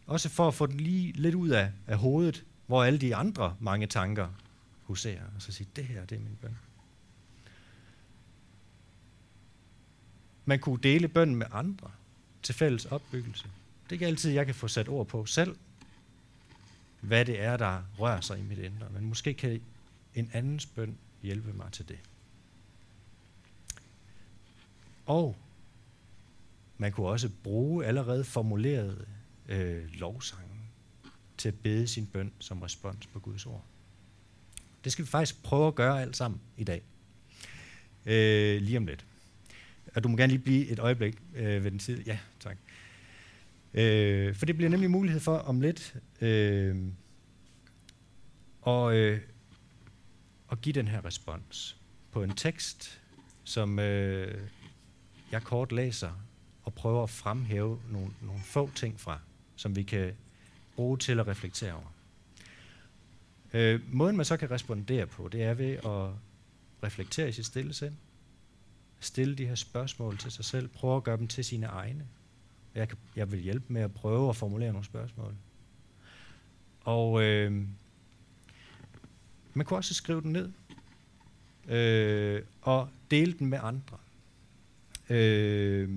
Også 0.06 0.28
for 0.28 0.48
at 0.48 0.54
få 0.54 0.66
den 0.66 0.80
lige 0.80 1.12
lidt 1.12 1.34
ud 1.34 1.48
af, 1.48 1.72
af 1.86 1.98
hovedet, 1.98 2.44
hvor 2.66 2.84
alle 2.84 2.98
de 2.98 3.16
andre 3.16 3.56
mange 3.60 3.86
tanker 3.86 4.28
huserer. 4.82 5.24
Og 5.36 5.42
så 5.42 5.52
sige, 5.52 5.68
det 5.76 5.84
her, 5.84 6.04
det 6.04 6.16
er 6.16 6.20
min 6.20 6.38
bøn. 6.40 6.58
Man 10.44 10.58
kunne 10.58 10.80
dele 10.82 11.08
bønnen 11.08 11.36
med 11.36 11.46
andre 11.52 11.90
til 12.42 12.54
fælles 12.54 12.84
opbyggelse. 12.84 13.48
Det 13.90 13.96
er 13.96 13.98
ikke 13.98 14.06
altid, 14.06 14.30
jeg 14.30 14.46
kan 14.46 14.54
få 14.54 14.68
sat 14.68 14.88
ord 14.88 15.06
på 15.06 15.26
selv, 15.26 15.56
hvad 17.00 17.24
det 17.24 17.40
er, 17.40 17.56
der 17.56 17.82
rører 17.98 18.20
sig 18.20 18.38
i 18.38 18.42
mit 18.42 18.58
indre. 18.58 18.86
Men 18.90 19.04
måske 19.04 19.34
kan 19.34 19.60
en 20.14 20.30
andens 20.32 20.66
bøn 20.66 20.98
hjælpe 21.22 21.52
mig 21.52 21.72
til 21.72 21.88
det. 21.88 21.98
Og 25.06 25.36
man 26.78 26.92
kunne 26.92 27.06
også 27.06 27.30
bruge 27.42 27.86
allerede 27.86 28.24
formulerede 28.24 29.06
øh, 29.48 29.94
lovsange 29.94 30.54
til 31.38 31.48
at 31.48 31.58
bede 31.58 31.88
sin 31.88 32.06
bøn 32.06 32.32
som 32.38 32.62
respons 32.62 33.06
på 33.06 33.20
Guds 33.20 33.46
ord. 33.46 33.64
Det 34.84 34.92
skal 34.92 35.04
vi 35.04 35.10
faktisk 35.10 35.42
prøve 35.42 35.68
at 35.68 35.74
gøre 35.74 36.02
alt 36.02 36.16
sammen 36.16 36.40
i 36.56 36.64
dag. 36.64 36.82
Øh, 38.06 38.62
lige 38.62 38.76
om 38.76 38.86
lidt. 38.86 39.04
Og 39.94 40.02
du 40.02 40.08
må 40.08 40.16
gerne 40.16 40.32
lige 40.32 40.42
blive 40.42 40.68
et 40.68 40.78
øjeblik 40.78 41.14
øh, 41.34 41.64
ved 41.64 41.70
den 41.70 41.78
tid. 41.78 42.02
Ja, 42.02 42.18
tak. 42.40 42.56
Øh, 43.74 44.34
for 44.34 44.46
det 44.46 44.56
bliver 44.56 44.70
nemlig 44.70 44.90
mulighed 44.90 45.20
for 45.20 45.36
om 45.36 45.60
lidt 45.60 45.96
øh, 46.20 46.76
og, 48.62 48.96
øh, 48.96 49.20
at 50.52 50.60
give 50.60 50.72
den 50.72 50.88
her 50.88 51.04
respons 51.04 51.76
på 52.12 52.22
en 52.22 52.30
tekst, 52.30 53.00
som 53.44 53.78
øh, 53.78 54.48
jeg 55.32 55.42
kort 55.42 55.72
læser 55.72 56.10
og 56.62 56.74
prøver 56.74 57.02
at 57.02 57.10
fremhæve 57.10 57.80
nogle, 57.90 58.10
nogle 58.22 58.40
få 58.44 58.70
ting 58.74 59.00
fra, 59.00 59.20
som 59.56 59.76
vi 59.76 59.82
kan 59.82 60.12
bruge 60.76 60.98
til 60.98 61.20
at 61.20 61.26
reflektere 61.26 61.72
over. 61.72 61.92
Øh, 63.52 63.80
måden 63.92 64.16
man 64.16 64.26
så 64.26 64.36
kan 64.36 64.50
respondere 64.50 65.06
på, 65.06 65.28
det 65.28 65.42
er 65.42 65.54
ved 65.54 65.72
at 65.72 66.14
reflektere 66.82 67.28
i 67.28 67.32
sit 67.32 67.46
stille 67.46 67.74
sind, 67.74 67.94
stille 69.00 69.34
de 69.34 69.46
her 69.46 69.54
spørgsmål 69.54 70.18
til 70.18 70.30
sig 70.30 70.44
selv, 70.44 70.68
prøve 70.68 70.96
at 70.96 71.04
gøre 71.04 71.16
dem 71.16 71.28
til 71.28 71.44
sine 71.44 71.66
egne. 71.66 72.06
Jeg, 72.74 72.88
kan, 72.88 72.98
jeg 73.16 73.32
vil 73.32 73.40
hjælpe 73.40 73.72
med 73.72 73.82
at 73.82 73.94
prøve 73.94 74.28
at 74.28 74.36
formulere 74.36 74.72
nogle 74.72 74.84
spørgsmål. 74.84 75.34
Og 76.80 77.22
øh, 77.22 77.66
Man 79.54 79.66
kunne 79.66 79.78
også 79.78 79.94
skrive 79.94 80.20
den 80.20 80.32
ned 80.32 80.52
øh, 81.68 82.42
og 82.62 82.88
dele 83.10 83.32
den 83.32 83.46
med 83.46 83.58
andre. 83.62 83.98
Øh, 85.10 85.90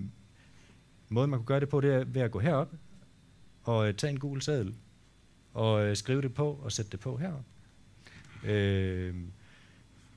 måden 1.10 1.30
man 1.30 1.40
kunne 1.40 1.46
gøre 1.46 1.60
det 1.60 1.70
på, 1.70 1.82
det 1.82 1.94
er 1.94 2.04
ved 2.04 2.22
at 2.22 2.32
gå 2.32 2.40
herop 2.40 2.72
og 3.64 3.88
øh, 3.88 3.94
tage 3.94 4.12
en 4.12 4.20
gul 4.20 4.42
seddel 4.42 4.76
og 5.54 5.86
øh, 5.86 5.96
skrive 5.96 6.22
det 6.22 6.34
på 6.34 6.54
og 6.54 6.72
sætte 6.72 6.92
det 6.92 7.00
på 7.00 7.18
herop. 7.18 7.46
Øh, 8.44 9.16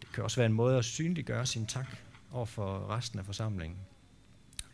det 0.00 0.12
kan 0.12 0.24
også 0.24 0.36
være 0.36 0.46
en 0.46 0.52
måde 0.52 0.78
at 0.78 0.84
synliggøre 0.84 1.46
sin 1.46 1.66
tak 1.66 1.96
over 2.32 2.46
for 2.46 2.90
resten 2.90 3.18
af 3.18 3.24
forsamlingen. 3.24 3.78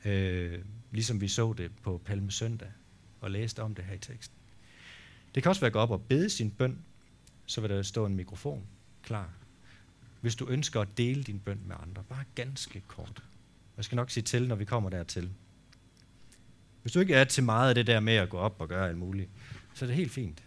Øh, 0.04 0.58
ligesom 0.92 1.20
vi 1.20 1.28
så 1.28 1.52
det 1.52 1.70
på 1.82 2.02
Palmesøndag 2.04 2.72
og 3.20 3.30
læste 3.30 3.62
om 3.62 3.74
det 3.74 3.84
her 3.84 3.94
i 3.94 3.98
teksten. 3.98 4.36
Det 5.34 5.42
kan 5.42 5.50
også 5.50 5.60
være 5.60 5.66
at 5.66 5.72
gå 5.72 5.78
op 5.78 5.90
og 5.90 6.02
bede 6.02 6.30
sin 6.30 6.50
bøn, 6.50 6.84
så 7.46 7.60
vil 7.60 7.70
der 7.70 7.82
stå 7.82 8.06
en 8.06 8.16
mikrofon 8.16 8.66
klar. 9.02 9.30
Hvis 10.20 10.36
du 10.36 10.46
ønsker 10.48 10.80
at 10.80 10.88
dele 10.96 11.22
din 11.22 11.40
bøn 11.40 11.60
med 11.66 11.76
andre, 11.82 12.04
bare 12.08 12.24
ganske 12.34 12.82
kort. 12.88 13.22
Jeg 13.76 13.84
skal 13.84 13.96
nok 13.96 14.10
sige 14.10 14.24
til, 14.24 14.48
når 14.48 14.56
vi 14.56 14.64
kommer 14.64 14.90
dertil. 14.90 15.30
Hvis 16.82 16.92
du 16.92 17.00
ikke 17.00 17.14
er 17.14 17.24
til 17.24 17.44
meget 17.44 17.68
af 17.68 17.74
det 17.74 17.86
der 17.86 18.00
med 18.00 18.14
at 18.14 18.28
gå 18.28 18.36
op 18.36 18.60
og 18.60 18.68
gøre 18.68 18.88
alt 18.88 18.98
muligt, 18.98 19.30
så 19.74 19.84
er 19.84 19.86
det 19.86 19.96
helt 19.96 20.12
fint. 20.12 20.44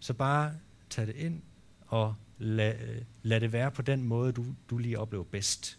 Så 0.00 0.14
bare 0.14 0.54
tag 0.90 1.06
det 1.06 1.16
ind 1.16 1.42
og 1.86 2.14
lad, 2.38 3.02
lad 3.22 3.40
det 3.40 3.52
være 3.52 3.70
på 3.70 3.82
den 3.82 4.02
måde, 4.02 4.32
du, 4.32 4.44
du 4.70 4.78
lige 4.78 4.98
oplever 4.98 5.24
bedst 5.24 5.78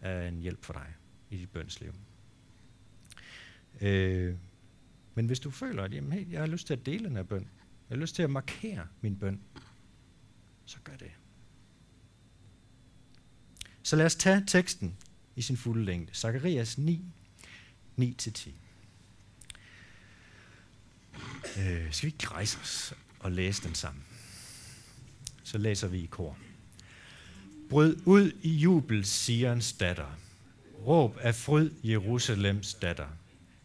af 0.00 0.28
en 0.28 0.38
hjælp 0.38 0.64
for 0.64 0.72
dig 0.72 0.86
i 1.30 1.36
dit 1.36 1.50
bønsliv. 1.50 1.92
Øh, 3.82 4.34
men 5.14 5.26
hvis 5.26 5.40
du 5.40 5.50
føler, 5.50 5.82
at 5.82 5.94
jamen, 5.94 6.12
hey, 6.12 6.32
jeg 6.32 6.40
har 6.40 6.46
lyst 6.46 6.66
til 6.66 6.74
at 6.74 6.86
dele 6.86 7.04
den 7.04 7.16
her 7.16 7.22
bøn, 7.22 7.48
jeg 7.90 7.96
har 7.96 8.00
lyst 8.00 8.14
til 8.14 8.22
at 8.22 8.30
markere 8.30 8.86
min 9.00 9.16
bøn, 9.16 9.40
så 10.64 10.78
gør 10.84 10.96
det. 10.96 11.10
Så 13.82 13.96
lad 13.96 14.06
os 14.06 14.14
tage 14.14 14.44
teksten 14.46 14.96
i 15.36 15.42
sin 15.42 15.56
fulde 15.56 15.84
længde. 15.84 16.14
Zacharias 16.14 16.78
9, 16.78 17.04
9-10. 18.00 18.50
Øh, 21.58 21.92
skal 21.92 22.06
vi 22.06 22.12
ikke 22.12 22.28
rejse 22.28 22.58
os 22.62 22.94
og 23.20 23.32
læse 23.32 23.62
den 23.62 23.74
sammen? 23.74 24.04
Så 25.42 25.58
læser 25.58 25.88
vi 25.88 25.98
i 25.98 26.06
kor. 26.06 26.38
Bryd 27.70 27.96
ud 28.04 28.32
i 28.42 28.56
jubel, 28.56 29.04
Sions 29.04 29.72
datter. 29.72 30.18
Råb 30.86 31.18
af 31.20 31.34
fryd, 31.34 31.70
Jerusalems 31.84 32.74
datter. 32.74 33.08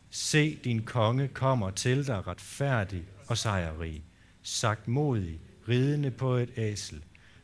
Se, 0.09 0.55
din 0.55 0.83
konge 0.83 1.27
kommer 1.27 1.71
til 1.71 2.07
dig 2.07 2.27
retfærdig 2.27 3.03
og 3.27 3.37
sejrrig, 3.37 4.03
sagt 4.41 4.87
modig, 4.87 5.39
ridende 5.67 6.11
på 6.11 6.33
et 6.33 6.49
æsel, 6.57 7.03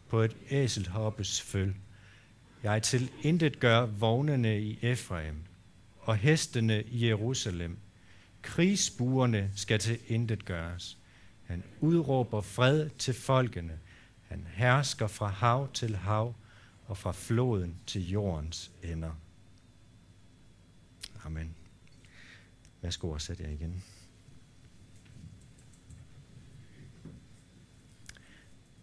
på 0.09 0.21
et 0.21 0.37
æselhoppes 0.49 1.41
føl. 1.41 1.73
Jeg 2.63 2.83
til 2.83 3.11
intet 3.21 3.59
gør 3.59 3.85
vognene 3.85 4.61
i 4.61 4.79
Efraim, 4.81 5.43
og 5.99 6.17
hestene 6.17 6.83
i 6.83 7.07
Jerusalem. 7.07 7.77
Krigsbuerne 8.41 9.51
skal 9.55 9.79
til 9.79 9.99
intet 10.07 10.45
gøres. 10.45 10.97
Han 11.43 11.63
udråber 11.79 12.41
fred 12.41 12.89
til 12.89 13.13
folkene. 13.13 13.79
Han 14.27 14.47
hersker 14.53 15.07
fra 15.07 15.27
hav 15.27 15.73
til 15.73 15.95
hav 15.95 16.35
og 16.85 16.97
fra 16.97 17.11
floden 17.11 17.75
til 17.87 18.09
jordens 18.09 18.71
ender. 18.83 19.11
Amen. 21.25 21.55
Værsgo 22.83 23.09
og 23.09 23.21
sæt 23.21 23.39
jer 23.39 23.49
igen. 23.49 23.83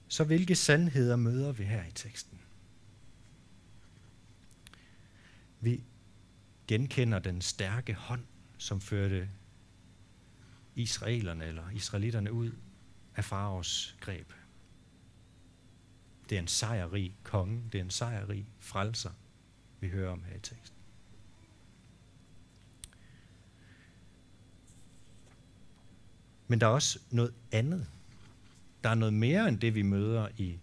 Så 0.09 0.25
hvilke 0.25 0.55
sandheder 0.55 1.17
møder 1.17 1.53
vi 1.53 1.65
her 1.65 1.87
i 1.87 1.91
teksten? 1.91 2.41
Vi 5.61 5.85
genkender 6.69 7.19
den 7.19 7.41
stærke 7.41 7.95
hånd, 7.95 8.25
som 8.59 8.81
førte 8.81 9.31
israelerne 10.75 11.45
eller 11.45 11.71
israelitterne 11.71 12.33
ud 12.33 12.53
af 13.17 13.25
faraos 13.25 13.97
greb. 14.01 14.33
Det 16.29 16.37
er 16.37 16.43
en 16.43 16.49
sejrrig 16.49 17.17
konge, 17.23 17.65
det 17.73 17.79
er 17.79 17.85
en 17.85 17.91
sejrrig 17.91 18.49
frelser, 18.59 19.13
vi 19.81 19.89
hører 19.89 20.13
om 20.13 20.25
her 20.25 20.37
i 20.37 20.41
teksten. 20.41 20.80
Men 26.51 26.61
der 26.61 26.67
er 26.67 26.71
også 26.71 26.99
noget 27.11 27.35
andet. 27.53 27.87
Der 28.85 28.91
er 28.91 28.95
noget 28.95 29.15
mere 29.15 29.49
end 29.49 29.59
det, 29.59 29.75
vi 29.75 29.83
møder 29.83 30.29
i 30.37 30.59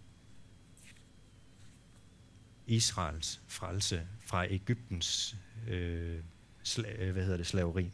Israels 2.66 3.42
frelse 3.48 4.08
fra 4.20 4.52
Ægyptens 4.52 5.36
øh, 5.68 6.24
sla, 6.64 6.92
øh, 6.92 7.14
hvad 7.14 7.24
hedder 7.24 7.38
det, 7.38 7.48
slaveri. 7.48 7.92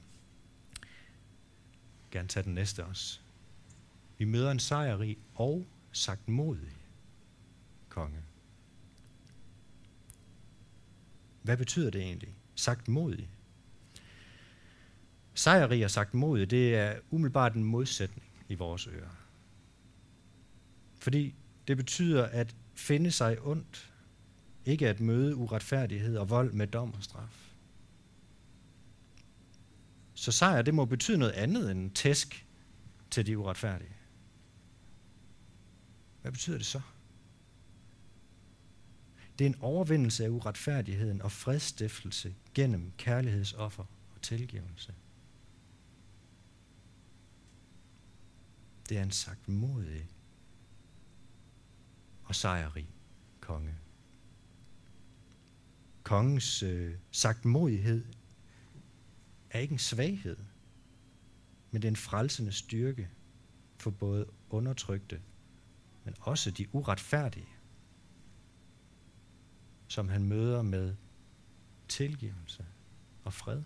Gerne 2.12 2.28
tage 2.28 2.44
den 2.44 2.54
næste 2.54 2.86
også. 2.86 3.20
Vi 4.18 4.26
møder 4.26 4.52
en 4.52 4.60
sejrrig 4.60 5.18
og 5.36 5.66
sagt 5.92 6.30
modig 6.30 6.76
konge. 7.90 8.20
Hvad 11.42 11.58
betyder 11.58 11.90
det 11.90 12.02
egentlig? 12.02 12.36
Sagt 12.56 12.88
modig. 12.88 13.30
Sejrrig 15.44 15.86
og 15.86 15.92
sagt 15.92 16.14
mod, 16.14 16.46
det 16.46 16.76
er 16.76 17.00
umiddelbart 17.10 17.56
en 17.56 17.64
modsætning 17.64 18.28
i 18.50 18.56
vores 18.56 18.88
ører. 18.88 19.28
Fordi 21.00 21.36
det 21.68 21.78
betyder 21.78 22.26
at 22.26 22.56
finde 22.74 23.12
sig 23.12 23.42
ondt, 23.42 23.94
ikke 24.66 24.90
at 24.90 25.00
møde 25.00 25.36
uretfærdighed 25.36 26.18
og 26.18 26.30
vold 26.30 26.52
med 26.52 26.68
dom 26.68 26.94
og 26.94 27.04
straf. 27.04 27.52
Så 30.14 30.32
sejr, 30.32 30.62
det 30.62 30.74
må 30.74 30.86
betyde 30.86 31.18
noget 31.18 31.32
andet 31.32 31.72
end 31.72 31.92
tæsk 31.92 32.46
til 33.12 33.26
de 33.26 33.38
uretfærdige. 33.38 33.96
Hvad 36.22 36.32
betyder 36.32 36.58
det 36.58 36.66
så? 36.66 36.82
Det 39.40 39.46
er 39.46 39.50
en 39.50 39.60
overvindelse 39.62 40.26
af 40.26 40.30
uretfærdigheden 40.30 41.22
og 41.22 41.32
fredstiftelse 41.32 42.36
gennem 42.54 42.92
kærlighedsoffer 42.98 43.86
og 44.16 44.22
tilgivelse. 44.22 44.94
Det 48.90 48.98
er 48.98 49.04
en 49.04 49.12
sagt 49.12 49.48
modig 49.48 50.10
og 52.24 52.36
sejrig 52.36 52.90
konge. 53.40 53.76
Kongens 56.04 56.64
øh, 56.64 56.98
sagt 57.12 57.46
modighed 57.46 58.06
er 59.50 59.60
ikke 59.60 59.72
en 59.72 59.80
svaghed, 59.80 60.38
men 61.72 61.82
det 61.82 61.88
er 61.88 61.92
en 61.92 61.96
frelsende 61.96 62.52
styrke 62.52 63.10
for 63.78 63.92
både 63.92 64.26
undertrykte, 64.50 65.22
men 66.04 66.16
også 66.20 66.52
de 66.52 66.76
uretfærdige, 66.76 67.50
som 69.88 70.10
han 70.10 70.24
møder 70.24 70.62
med 70.62 70.96
tilgivelse 71.88 72.66
og 73.24 73.34
fred. 73.34 73.64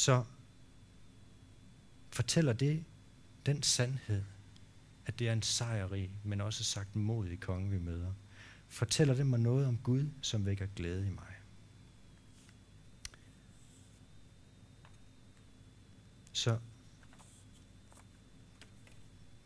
Så 0.00 0.24
fortæller 2.12 2.52
det 2.52 2.84
den 3.46 3.62
sandhed, 3.62 4.24
at 5.06 5.18
det 5.18 5.28
er 5.28 5.32
en 5.32 5.42
sejrrig, 5.42 6.10
men 6.24 6.40
også 6.40 6.64
sagt 6.64 6.96
modig 6.96 7.40
konge, 7.40 7.70
vi 7.70 7.78
møder. 7.78 8.12
Fortæller 8.68 9.14
det 9.14 9.26
mig 9.26 9.40
noget 9.40 9.66
om 9.66 9.78
Gud, 9.78 10.10
som 10.22 10.46
vækker 10.46 10.66
glæde 10.76 11.06
i 11.06 11.10
mig. 11.10 11.34
Så 16.32 16.58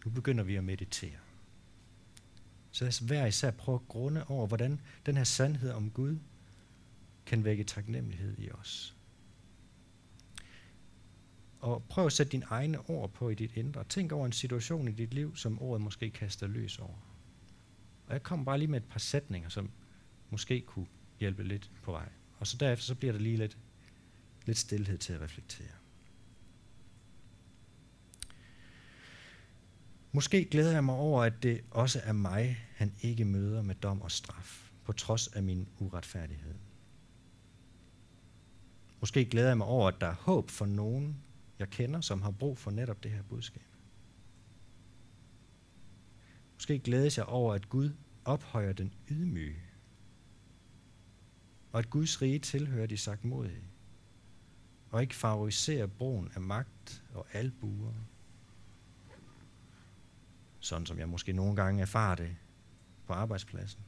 nu 0.04 0.10
begynder 0.10 0.44
vi 0.44 0.56
at 0.56 0.64
meditere. 0.64 1.18
Så 2.72 2.84
lad 2.84 2.88
os 2.88 2.98
hver 2.98 3.26
især 3.26 3.50
prøve 3.50 3.80
at 3.82 3.88
grunde 3.88 4.24
over, 4.24 4.46
hvordan 4.46 4.80
den 5.06 5.16
her 5.16 5.24
sandhed 5.24 5.70
om 5.70 5.90
Gud 5.90 6.18
kan 7.26 7.44
vække 7.44 7.64
taknemmelighed 7.64 8.38
i 8.38 8.50
os. 8.50 8.96
Og 11.64 11.85
prøv 11.88 12.07
at 12.07 12.12
sætte 12.12 12.33
dine 12.33 12.44
egne 12.44 12.90
ord 12.90 13.12
på 13.12 13.29
i 13.29 13.35
dit 13.35 13.57
indre. 13.57 13.85
Tænk 13.85 14.12
over 14.12 14.27
en 14.27 14.33
situation 14.33 14.88
i 14.88 14.92
dit 14.92 15.14
liv, 15.14 15.37
som 15.37 15.62
ordet 15.62 15.83
måske 15.83 16.11
kaster 16.11 16.46
løs 16.46 16.79
over. 16.79 16.96
Og 18.07 18.12
jeg 18.12 18.22
kommer 18.22 18.44
bare 18.44 18.59
lige 18.59 18.68
med 18.68 18.81
et 18.81 18.88
par 18.88 18.98
sætninger, 18.98 19.48
som 19.48 19.70
måske 20.31 20.61
kunne 20.61 20.87
hjælpe 21.20 21.42
lidt 21.42 21.70
på 21.83 21.92
vej. 21.92 22.09
Og 22.38 22.46
så 22.46 22.57
derefter 22.57 22.85
så 22.85 22.94
bliver 22.94 23.12
der 23.12 23.20
lige 23.20 23.37
lidt, 23.37 23.59
lidt 24.46 24.59
stillhed 24.59 24.98
til 24.98 25.12
at 25.12 25.20
reflektere. 25.20 25.72
Måske 30.12 30.44
glæder 30.44 30.72
jeg 30.72 30.85
mig 30.85 30.94
over, 30.94 31.22
at 31.22 31.42
det 31.42 31.61
også 31.70 32.00
er 32.05 32.12
mig, 32.12 32.66
han 32.74 32.92
ikke 33.00 33.24
møder 33.24 33.62
med 33.62 33.74
dom 33.74 34.03
og 34.03 34.11
straf, 34.11 34.70
på 34.85 34.92
trods 34.92 35.27
af 35.29 35.42
min 35.42 35.68
uretfærdighed. 35.79 36.55
Måske 39.00 39.24
glæder 39.24 39.48
jeg 39.48 39.59
mig 39.59 39.66
over, 39.66 39.88
at 39.88 40.00
der 40.00 40.07
er 40.07 40.14
håb 40.14 40.50
for 40.50 40.66
nogen, 40.66 41.24
jeg 41.64 41.70
kender, 41.70 42.00
som 42.00 42.22
har 42.22 42.31
brug 42.31 42.59
for 42.59 42.70
netop 42.70 43.03
det 43.03 43.11
her 43.11 43.22
budskab. 43.22 43.62
Måske 46.55 46.79
glædes 46.79 47.18
jeg 47.18 47.27
over, 47.27 47.55
at 47.55 47.68
Gud 47.68 47.90
ophøjer 48.24 48.72
den 48.72 48.94
ydmyge, 49.11 49.62
og 51.72 51.79
at 51.79 51.90
Guds 51.90 52.22
rige 52.22 52.38
tilhører 52.38 52.87
de 52.87 52.96
sagtmodige, 52.96 53.64
og 54.90 55.03
ikke 55.03 55.14
favoriserer 55.14 55.87
brugen 55.87 56.31
af 56.35 56.40
magt 56.40 57.05
og 57.14 57.27
albuer, 57.33 57.94
sådan 60.61 60.87
som 60.87 60.98
jeg 60.98 61.09
måske 61.09 61.33
nogle 61.33 61.57
gange 61.57 61.83
erfarer 61.83 62.14
det 62.14 62.37
på 63.07 63.12
arbejdspladsen. 63.12 63.81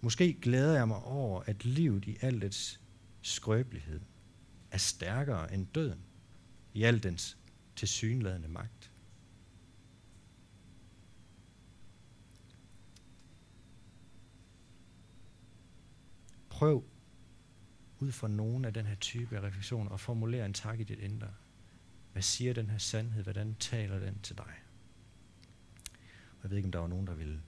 Måske 0.00 0.32
glæder 0.32 0.76
jeg 0.76 0.88
mig 0.88 1.02
over, 1.02 1.42
at 1.46 1.64
livet 1.64 2.04
i 2.04 2.16
al 2.20 2.40
dets 2.40 2.80
skrøbelighed 3.22 4.00
er 4.72 4.78
stærkere 4.78 5.54
end 5.54 5.66
døden 5.66 6.00
i 6.74 6.82
al 6.82 7.02
dens 7.02 7.38
tilsyneladende 7.76 8.48
magt. 8.48 8.90
Prøv 16.48 16.84
ud 17.98 18.12
fra 18.12 18.28
nogen 18.28 18.64
af 18.64 18.74
den 18.74 18.86
her 18.86 18.94
type 18.94 19.36
af 19.36 19.40
refleksion 19.40 19.88
og 19.88 20.00
formulere 20.00 20.46
en 20.46 20.54
tak 20.54 20.80
i 20.80 20.84
dit 20.84 20.98
indre. 20.98 21.28
Hvad 22.12 22.22
siger 22.22 22.52
den 22.52 22.70
her 22.70 22.78
sandhed? 22.78 23.22
Hvordan 23.22 23.54
taler 23.54 23.98
den 23.98 24.18
til 24.22 24.38
dig? 24.38 24.52
Jeg 26.42 26.50
ved 26.50 26.56
ikke, 26.56 26.66
om 26.66 26.72
der 26.72 26.78
var 26.78 26.86
nogen, 26.86 27.06
der 27.06 27.14
ville 27.14 27.42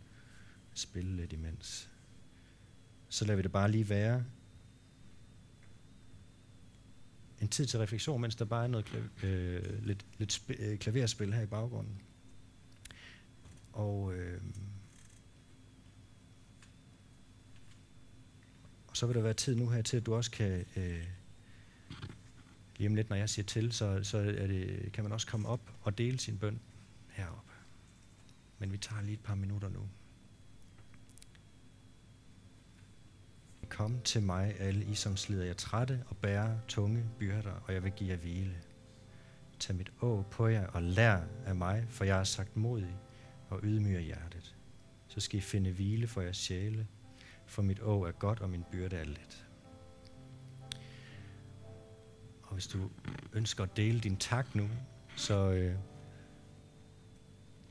spille 0.75 1.17
lidt 1.17 1.33
imens. 1.33 1.91
Så 3.09 3.25
lader 3.25 3.37
vi 3.37 3.43
det 3.43 3.53
bare 3.53 3.71
lige 3.71 3.89
være 3.89 4.25
en 7.45 7.49
tid 7.49 7.67
til 7.67 7.79
refleksion, 7.79 8.21
mens 8.21 8.37
der 8.37 8.45
bare 8.45 8.65
er 8.65 8.69
noget 8.69 8.87
klav- 8.87 9.25
øh, 9.25 9.87
lidt, 9.87 10.05
lidt 10.19 10.35
sp- 10.35 10.63
øh, 10.63 10.79
klaverspil 10.79 11.35
her 11.35 11.43
i 11.43 11.47
baggrunden. 11.47 12.03
Og, 13.73 14.15
øh, 14.15 14.41
og 18.87 18.97
så 18.97 19.07
vil 19.07 19.17
der 19.17 19.23
være 19.23 19.35
tid 19.35 19.55
nu 19.57 19.69
her 19.69 19.83
til, 19.83 19.97
at 19.97 20.07
du 20.07 20.15
også 20.15 20.31
kan, 20.31 20.65
øh, 20.77 21.05
lige 22.77 22.89
om 22.89 22.95
lidt, 22.95 23.09
når 23.09 23.17
jeg 23.17 23.29
siger 23.31 23.47
til, 23.47 23.73
så, 23.73 24.01
så 24.05 24.19
er 24.19 24.47
det, 24.47 24.93
kan 24.93 25.05
man 25.05 25.13
også 25.13 25.27
komme 25.27 25.49
op 25.49 25.61
og 25.83 25.99
dele 25.99 26.19
sin 26.19 26.39
bøn 26.39 26.61
heroppe. 27.11 27.53
Men 28.59 28.73
vi 28.73 28.79
tager 28.79 29.03
lige 29.03 29.15
et 29.15 29.21
par 29.25 29.35
minutter 29.35 29.69
nu. 29.69 29.89
Kom 33.75 34.01
til 34.01 34.23
mig, 34.23 34.61
alle 34.61 34.85
I, 34.85 34.95
som 34.95 35.17
slider 35.17 35.45
jer 35.45 35.55
trætte 35.55 36.05
og 36.07 36.17
bærer 36.17 36.59
tunge 36.69 37.05
byrder, 37.19 37.53
og 37.53 37.75
jeg 37.75 37.85
vil 37.85 37.93
give 37.93 38.11
jer 38.11 38.17
hvile. 38.17 38.55
Tag 39.59 39.77
mit 39.77 39.93
å 40.01 40.25
på 40.31 40.47
jer 40.47 40.67
og 40.67 40.83
lær 40.83 41.21
af 41.47 41.57
mig, 41.57 41.87
for 41.89 42.05
jeg 42.05 42.21
er 42.21 42.25
sagt 42.25 42.57
modig 42.57 42.97
og 43.51 43.61
ydmyg 43.63 44.01
hjertet. 44.01 44.57
Så 45.09 45.21
skal 45.21 45.39
I 45.39 45.41
finde 45.41 45.73
hvile 45.73 46.07
for 46.07 46.21
jeres 46.21 46.37
sjæle, 46.37 46.87
for 47.47 47.63
mit 47.63 47.81
å 47.81 48.05
er 48.05 48.13
godt, 48.13 48.41
og 48.41 48.51
min 48.51 48.65
byrde 48.73 48.97
er 48.97 49.05
let. 49.05 49.47
Og 52.43 52.53
hvis 52.53 52.67
du 52.67 52.91
ønsker 53.33 53.65
at 53.65 53.77
dele 53.77 54.01
din 54.01 54.17
tak 54.17 54.55
nu, 54.55 54.69
så 55.17 55.51
øh, 55.51 55.75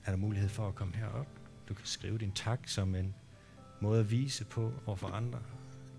er 0.05 0.11
der 0.11 0.17
mulighed 0.17 0.49
for 0.49 0.67
at 0.67 0.75
komme 0.75 0.95
herop. 0.95 1.27
Du 1.69 1.73
kan 1.73 1.85
skrive 1.85 2.17
din 2.17 2.31
tak 2.31 2.67
som 2.67 2.95
en 2.95 3.15
måde 3.81 3.99
at 3.99 4.11
vise 4.11 4.45
på 4.45 4.71
over 4.85 4.95
for 4.95 5.07
andre, 5.07 5.39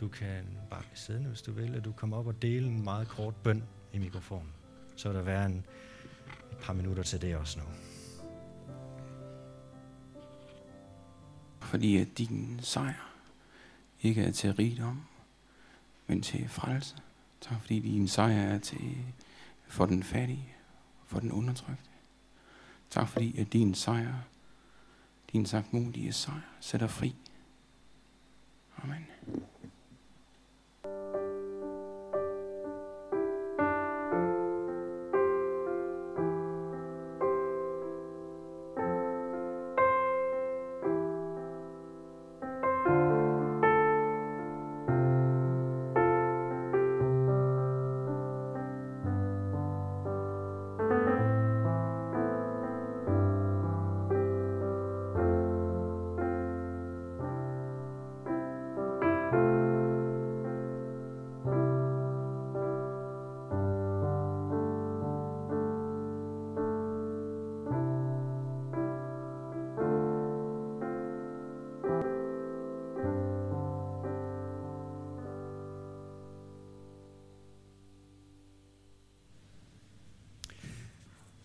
du 0.00 0.08
kan 0.08 0.58
bare 0.70 0.82
blive 0.82 0.96
siddende, 0.96 1.28
hvis 1.28 1.42
du 1.42 1.52
vil, 1.52 1.76
og 1.76 1.84
du 1.84 1.92
kommer 1.92 2.16
op 2.16 2.26
og 2.26 2.42
dele 2.42 2.66
en 2.66 2.84
meget 2.84 3.08
kort 3.08 3.36
bøn 3.36 3.62
i 3.92 3.98
mikrofonen. 3.98 4.52
Så 4.96 5.08
vil 5.08 5.16
der 5.16 5.22
være 5.22 5.46
en, 5.46 5.66
et 6.52 6.58
par 6.58 6.72
minutter 6.72 7.02
til 7.02 7.22
det 7.22 7.36
også 7.36 7.58
nu. 7.58 7.64
Fordi 11.60 11.96
at 11.96 12.08
din 12.18 12.60
sejr 12.62 13.14
ikke 14.02 14.22
er 14.22 14.30
til 14.30 14.54
rigdom, 14.54 15.04
men 16.06 16.22
til 16.22 16.48
frelse. 16.48 16.96
Tak 17.40 17.60
fordi 17.60 17.80
din 17.80 18.08
sejr 18.08 18.54
er 18.54 18.58
til 18.58 18.96
for 19.68 19.86
den 19.86 20.02
fattige, 20.02 20.54
for 21.06 21.20
den 21.20 21.32
undertrykte. 21.32 21.90
Tak 22.90 23.08
fordi 23.08 23.40
at 23.40 23.52
din 23.52 23.74
sejr, 23.74 24.14
din 25.32 25.46
sagtmodige 25.46 26.12
sejr, 26.12 26.40
sætter 26.60 26.86
fri. 26.86 27.14
Amen. 28.82 29.06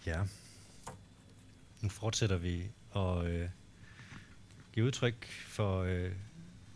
Ja. 0.09 0.23
Nu 1.81 1.89
fortsætter 1.89 2.37
vi 2.37 2.71
og 2.91 3.27
øh, 3.27 3.49
give 4.73 4.85
udtryk 4.85 5.25
for 5.25 5.81
øh, 5.81 6.11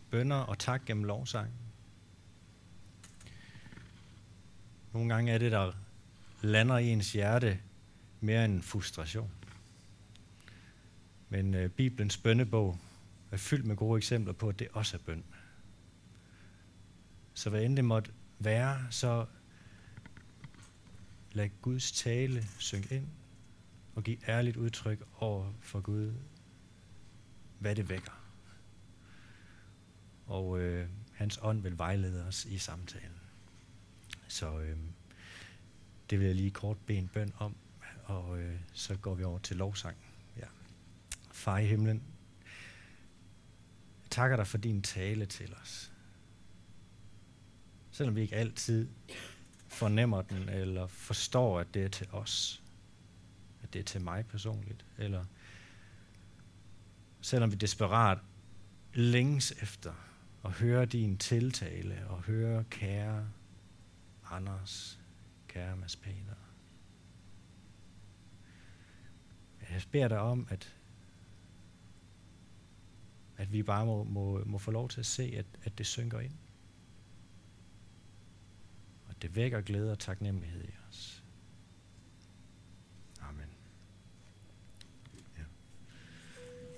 bønder 0.09 0.35
og 0.35 0.59
tak 0.59 0.85
gennem 0.85 1.03
lovsang. 1.03 1.51
Nogle 4.93 5.13
gange 5.13 5.31
er 5.31 5.37
det, 5.37 5.51
der 5.51 5.71
lander 6.41 6.77
i 6.77 6.89
ens 6.89 7.13
hjerte 7.13 7.59
mere 8.21 8.45
end 8.45 8.61
frustration. 8.61 9.31
Men 11.29 11.53
øh, 11.53 11.69
Bibelens 11.69 12.17
bønnebog 12.17 12.77
er 13.31 13.37
fyldt 13.37 13.65
med 13.65 13.75
gode 13.75 13.97
eksempler 13.97 14.33
på, 14.33 14.49
at 14.49 14.59
det 14.59 14.67
også 14.73 14.97
er 14.97 15.01
bøn. 15.05 15.23
Så 17.33 17.49
hvad 17.49 17.61
end 17.63 17.75
det 17.75 17.85
måtte 17.85 18.11
være, 18.39 18.87
så 18.89 19.25
lad 21.31 21.49
Guds 21.61 21.91
tale 21.91 22.43
synge 22.59 22.95
ind 22.95 23.07
og 23.95 24.03
give 24.03 24.29
ærligt 24.29 24.57
udtryk 24.57 25.03
over 25.19 25.53
for 25.61 25.81
Gud, 25.81 26.13
hvad 27.59 27.75
det 27.75 27.89
vækker. 27.89 28.11
Og 30.25 30.59
øh, 30.59 30.87
hans 31.13 31.39
ånd 31.41 31.61
vil 31.61 31.77
vejlede 31.77 32.27
os 32.27 32.45
i 32.45 32.57
samtalen. 32.57 33.19
Så 34.27 34.59
øh, 34.59 34.77
det 36.09 36.19
vil 36.19 36.27
jeg 36.27 36.35
lige 36.35 36.51
kort 36.51 36.77
bede 36.77 36.97
en 36.97 37.07
bøn 37.07 37.33
om, 37.37 37.55
og 38.03 38.39
øh, 38.39 38.59
så 38.73 38.97
går 38.97 39.15
vi 39.15 39.23
over 39.23 39.39
til 39.39 39.57
lovsang. 39.57 39.97
Ja. 40.37 40.45
Far 41.31 41.57
i 41.57 41.65
himlen, 41.65 42.03
jeg 44.03 44.09
takker 44.09 44.37
dig 44.37 44.47
for 44.47 44.57
din 44.57 44.81
tale 44.81 45.25
til 45.25 45.55
os. 45.61 45.91
Selvom 47.91 48.15
vi 48.15 48.21
ikke 48.21 48.35
altid 48.35 48.89
fornemmer 49.67 50.21
den, 50.21 50.49
eller 50.49 50.87
forstår, 50.87 51.59
at 51.59 51.73
det 51.73 51.83
er 51.83 51.89
til 51.89 52.07
os. 52.11 52.62
At 53.63 53.73
det 53.73 53.79
er 53.79 53.83
til 53.83 54.01
mig 54.01 54.25
personligt. 54.25 54.85
Eller 54.97 55.25
selvom 57.21 57.51
vi 57.51 57.55
desperat 57.55 58.17
længes 58.93 59.51
efter 59.51 59.93
at 60.45 60.51
høre 60.51 60.85
din 60.85 61.17
tiltale, 61.17 62.07
og 62.07 62.21
høre 62.21 62.63
kære 62.63 63.29
Anders, 64.25 64.99
kære 65.47 65.77
Mads 65.77 65.95
Peter. 65.95 66.35
Jeg 69.69 69.81
beder 69.91 70.07
dig 70.07 70.19
om, 70.19 70.47
at, 70.49 70.75
at 73.37 73.51
vi 73.51 73.63
bare 73.63 73.85
må, 73.85 74.03
må, 74.03 74.43
må 74.45 74.57
få 74.57 74.71
lov 74.71 74.89
til 74.89 74.99
at 74.99 75.05
se, 75.05 75.33
at, 75.37 75.45
at 75.63 75.77
det 75.77 75.85
synker 75.85 76.19
ind. 76.19 76.33
Og 79.07 79.21
det 79.21 79.35
vækker 79.35 79.61
glæde 79.61 79.91
og 79.91 79.99
taknemmelighed 79.99 80.63
i 80.63 80.67
os. 80.67 80.82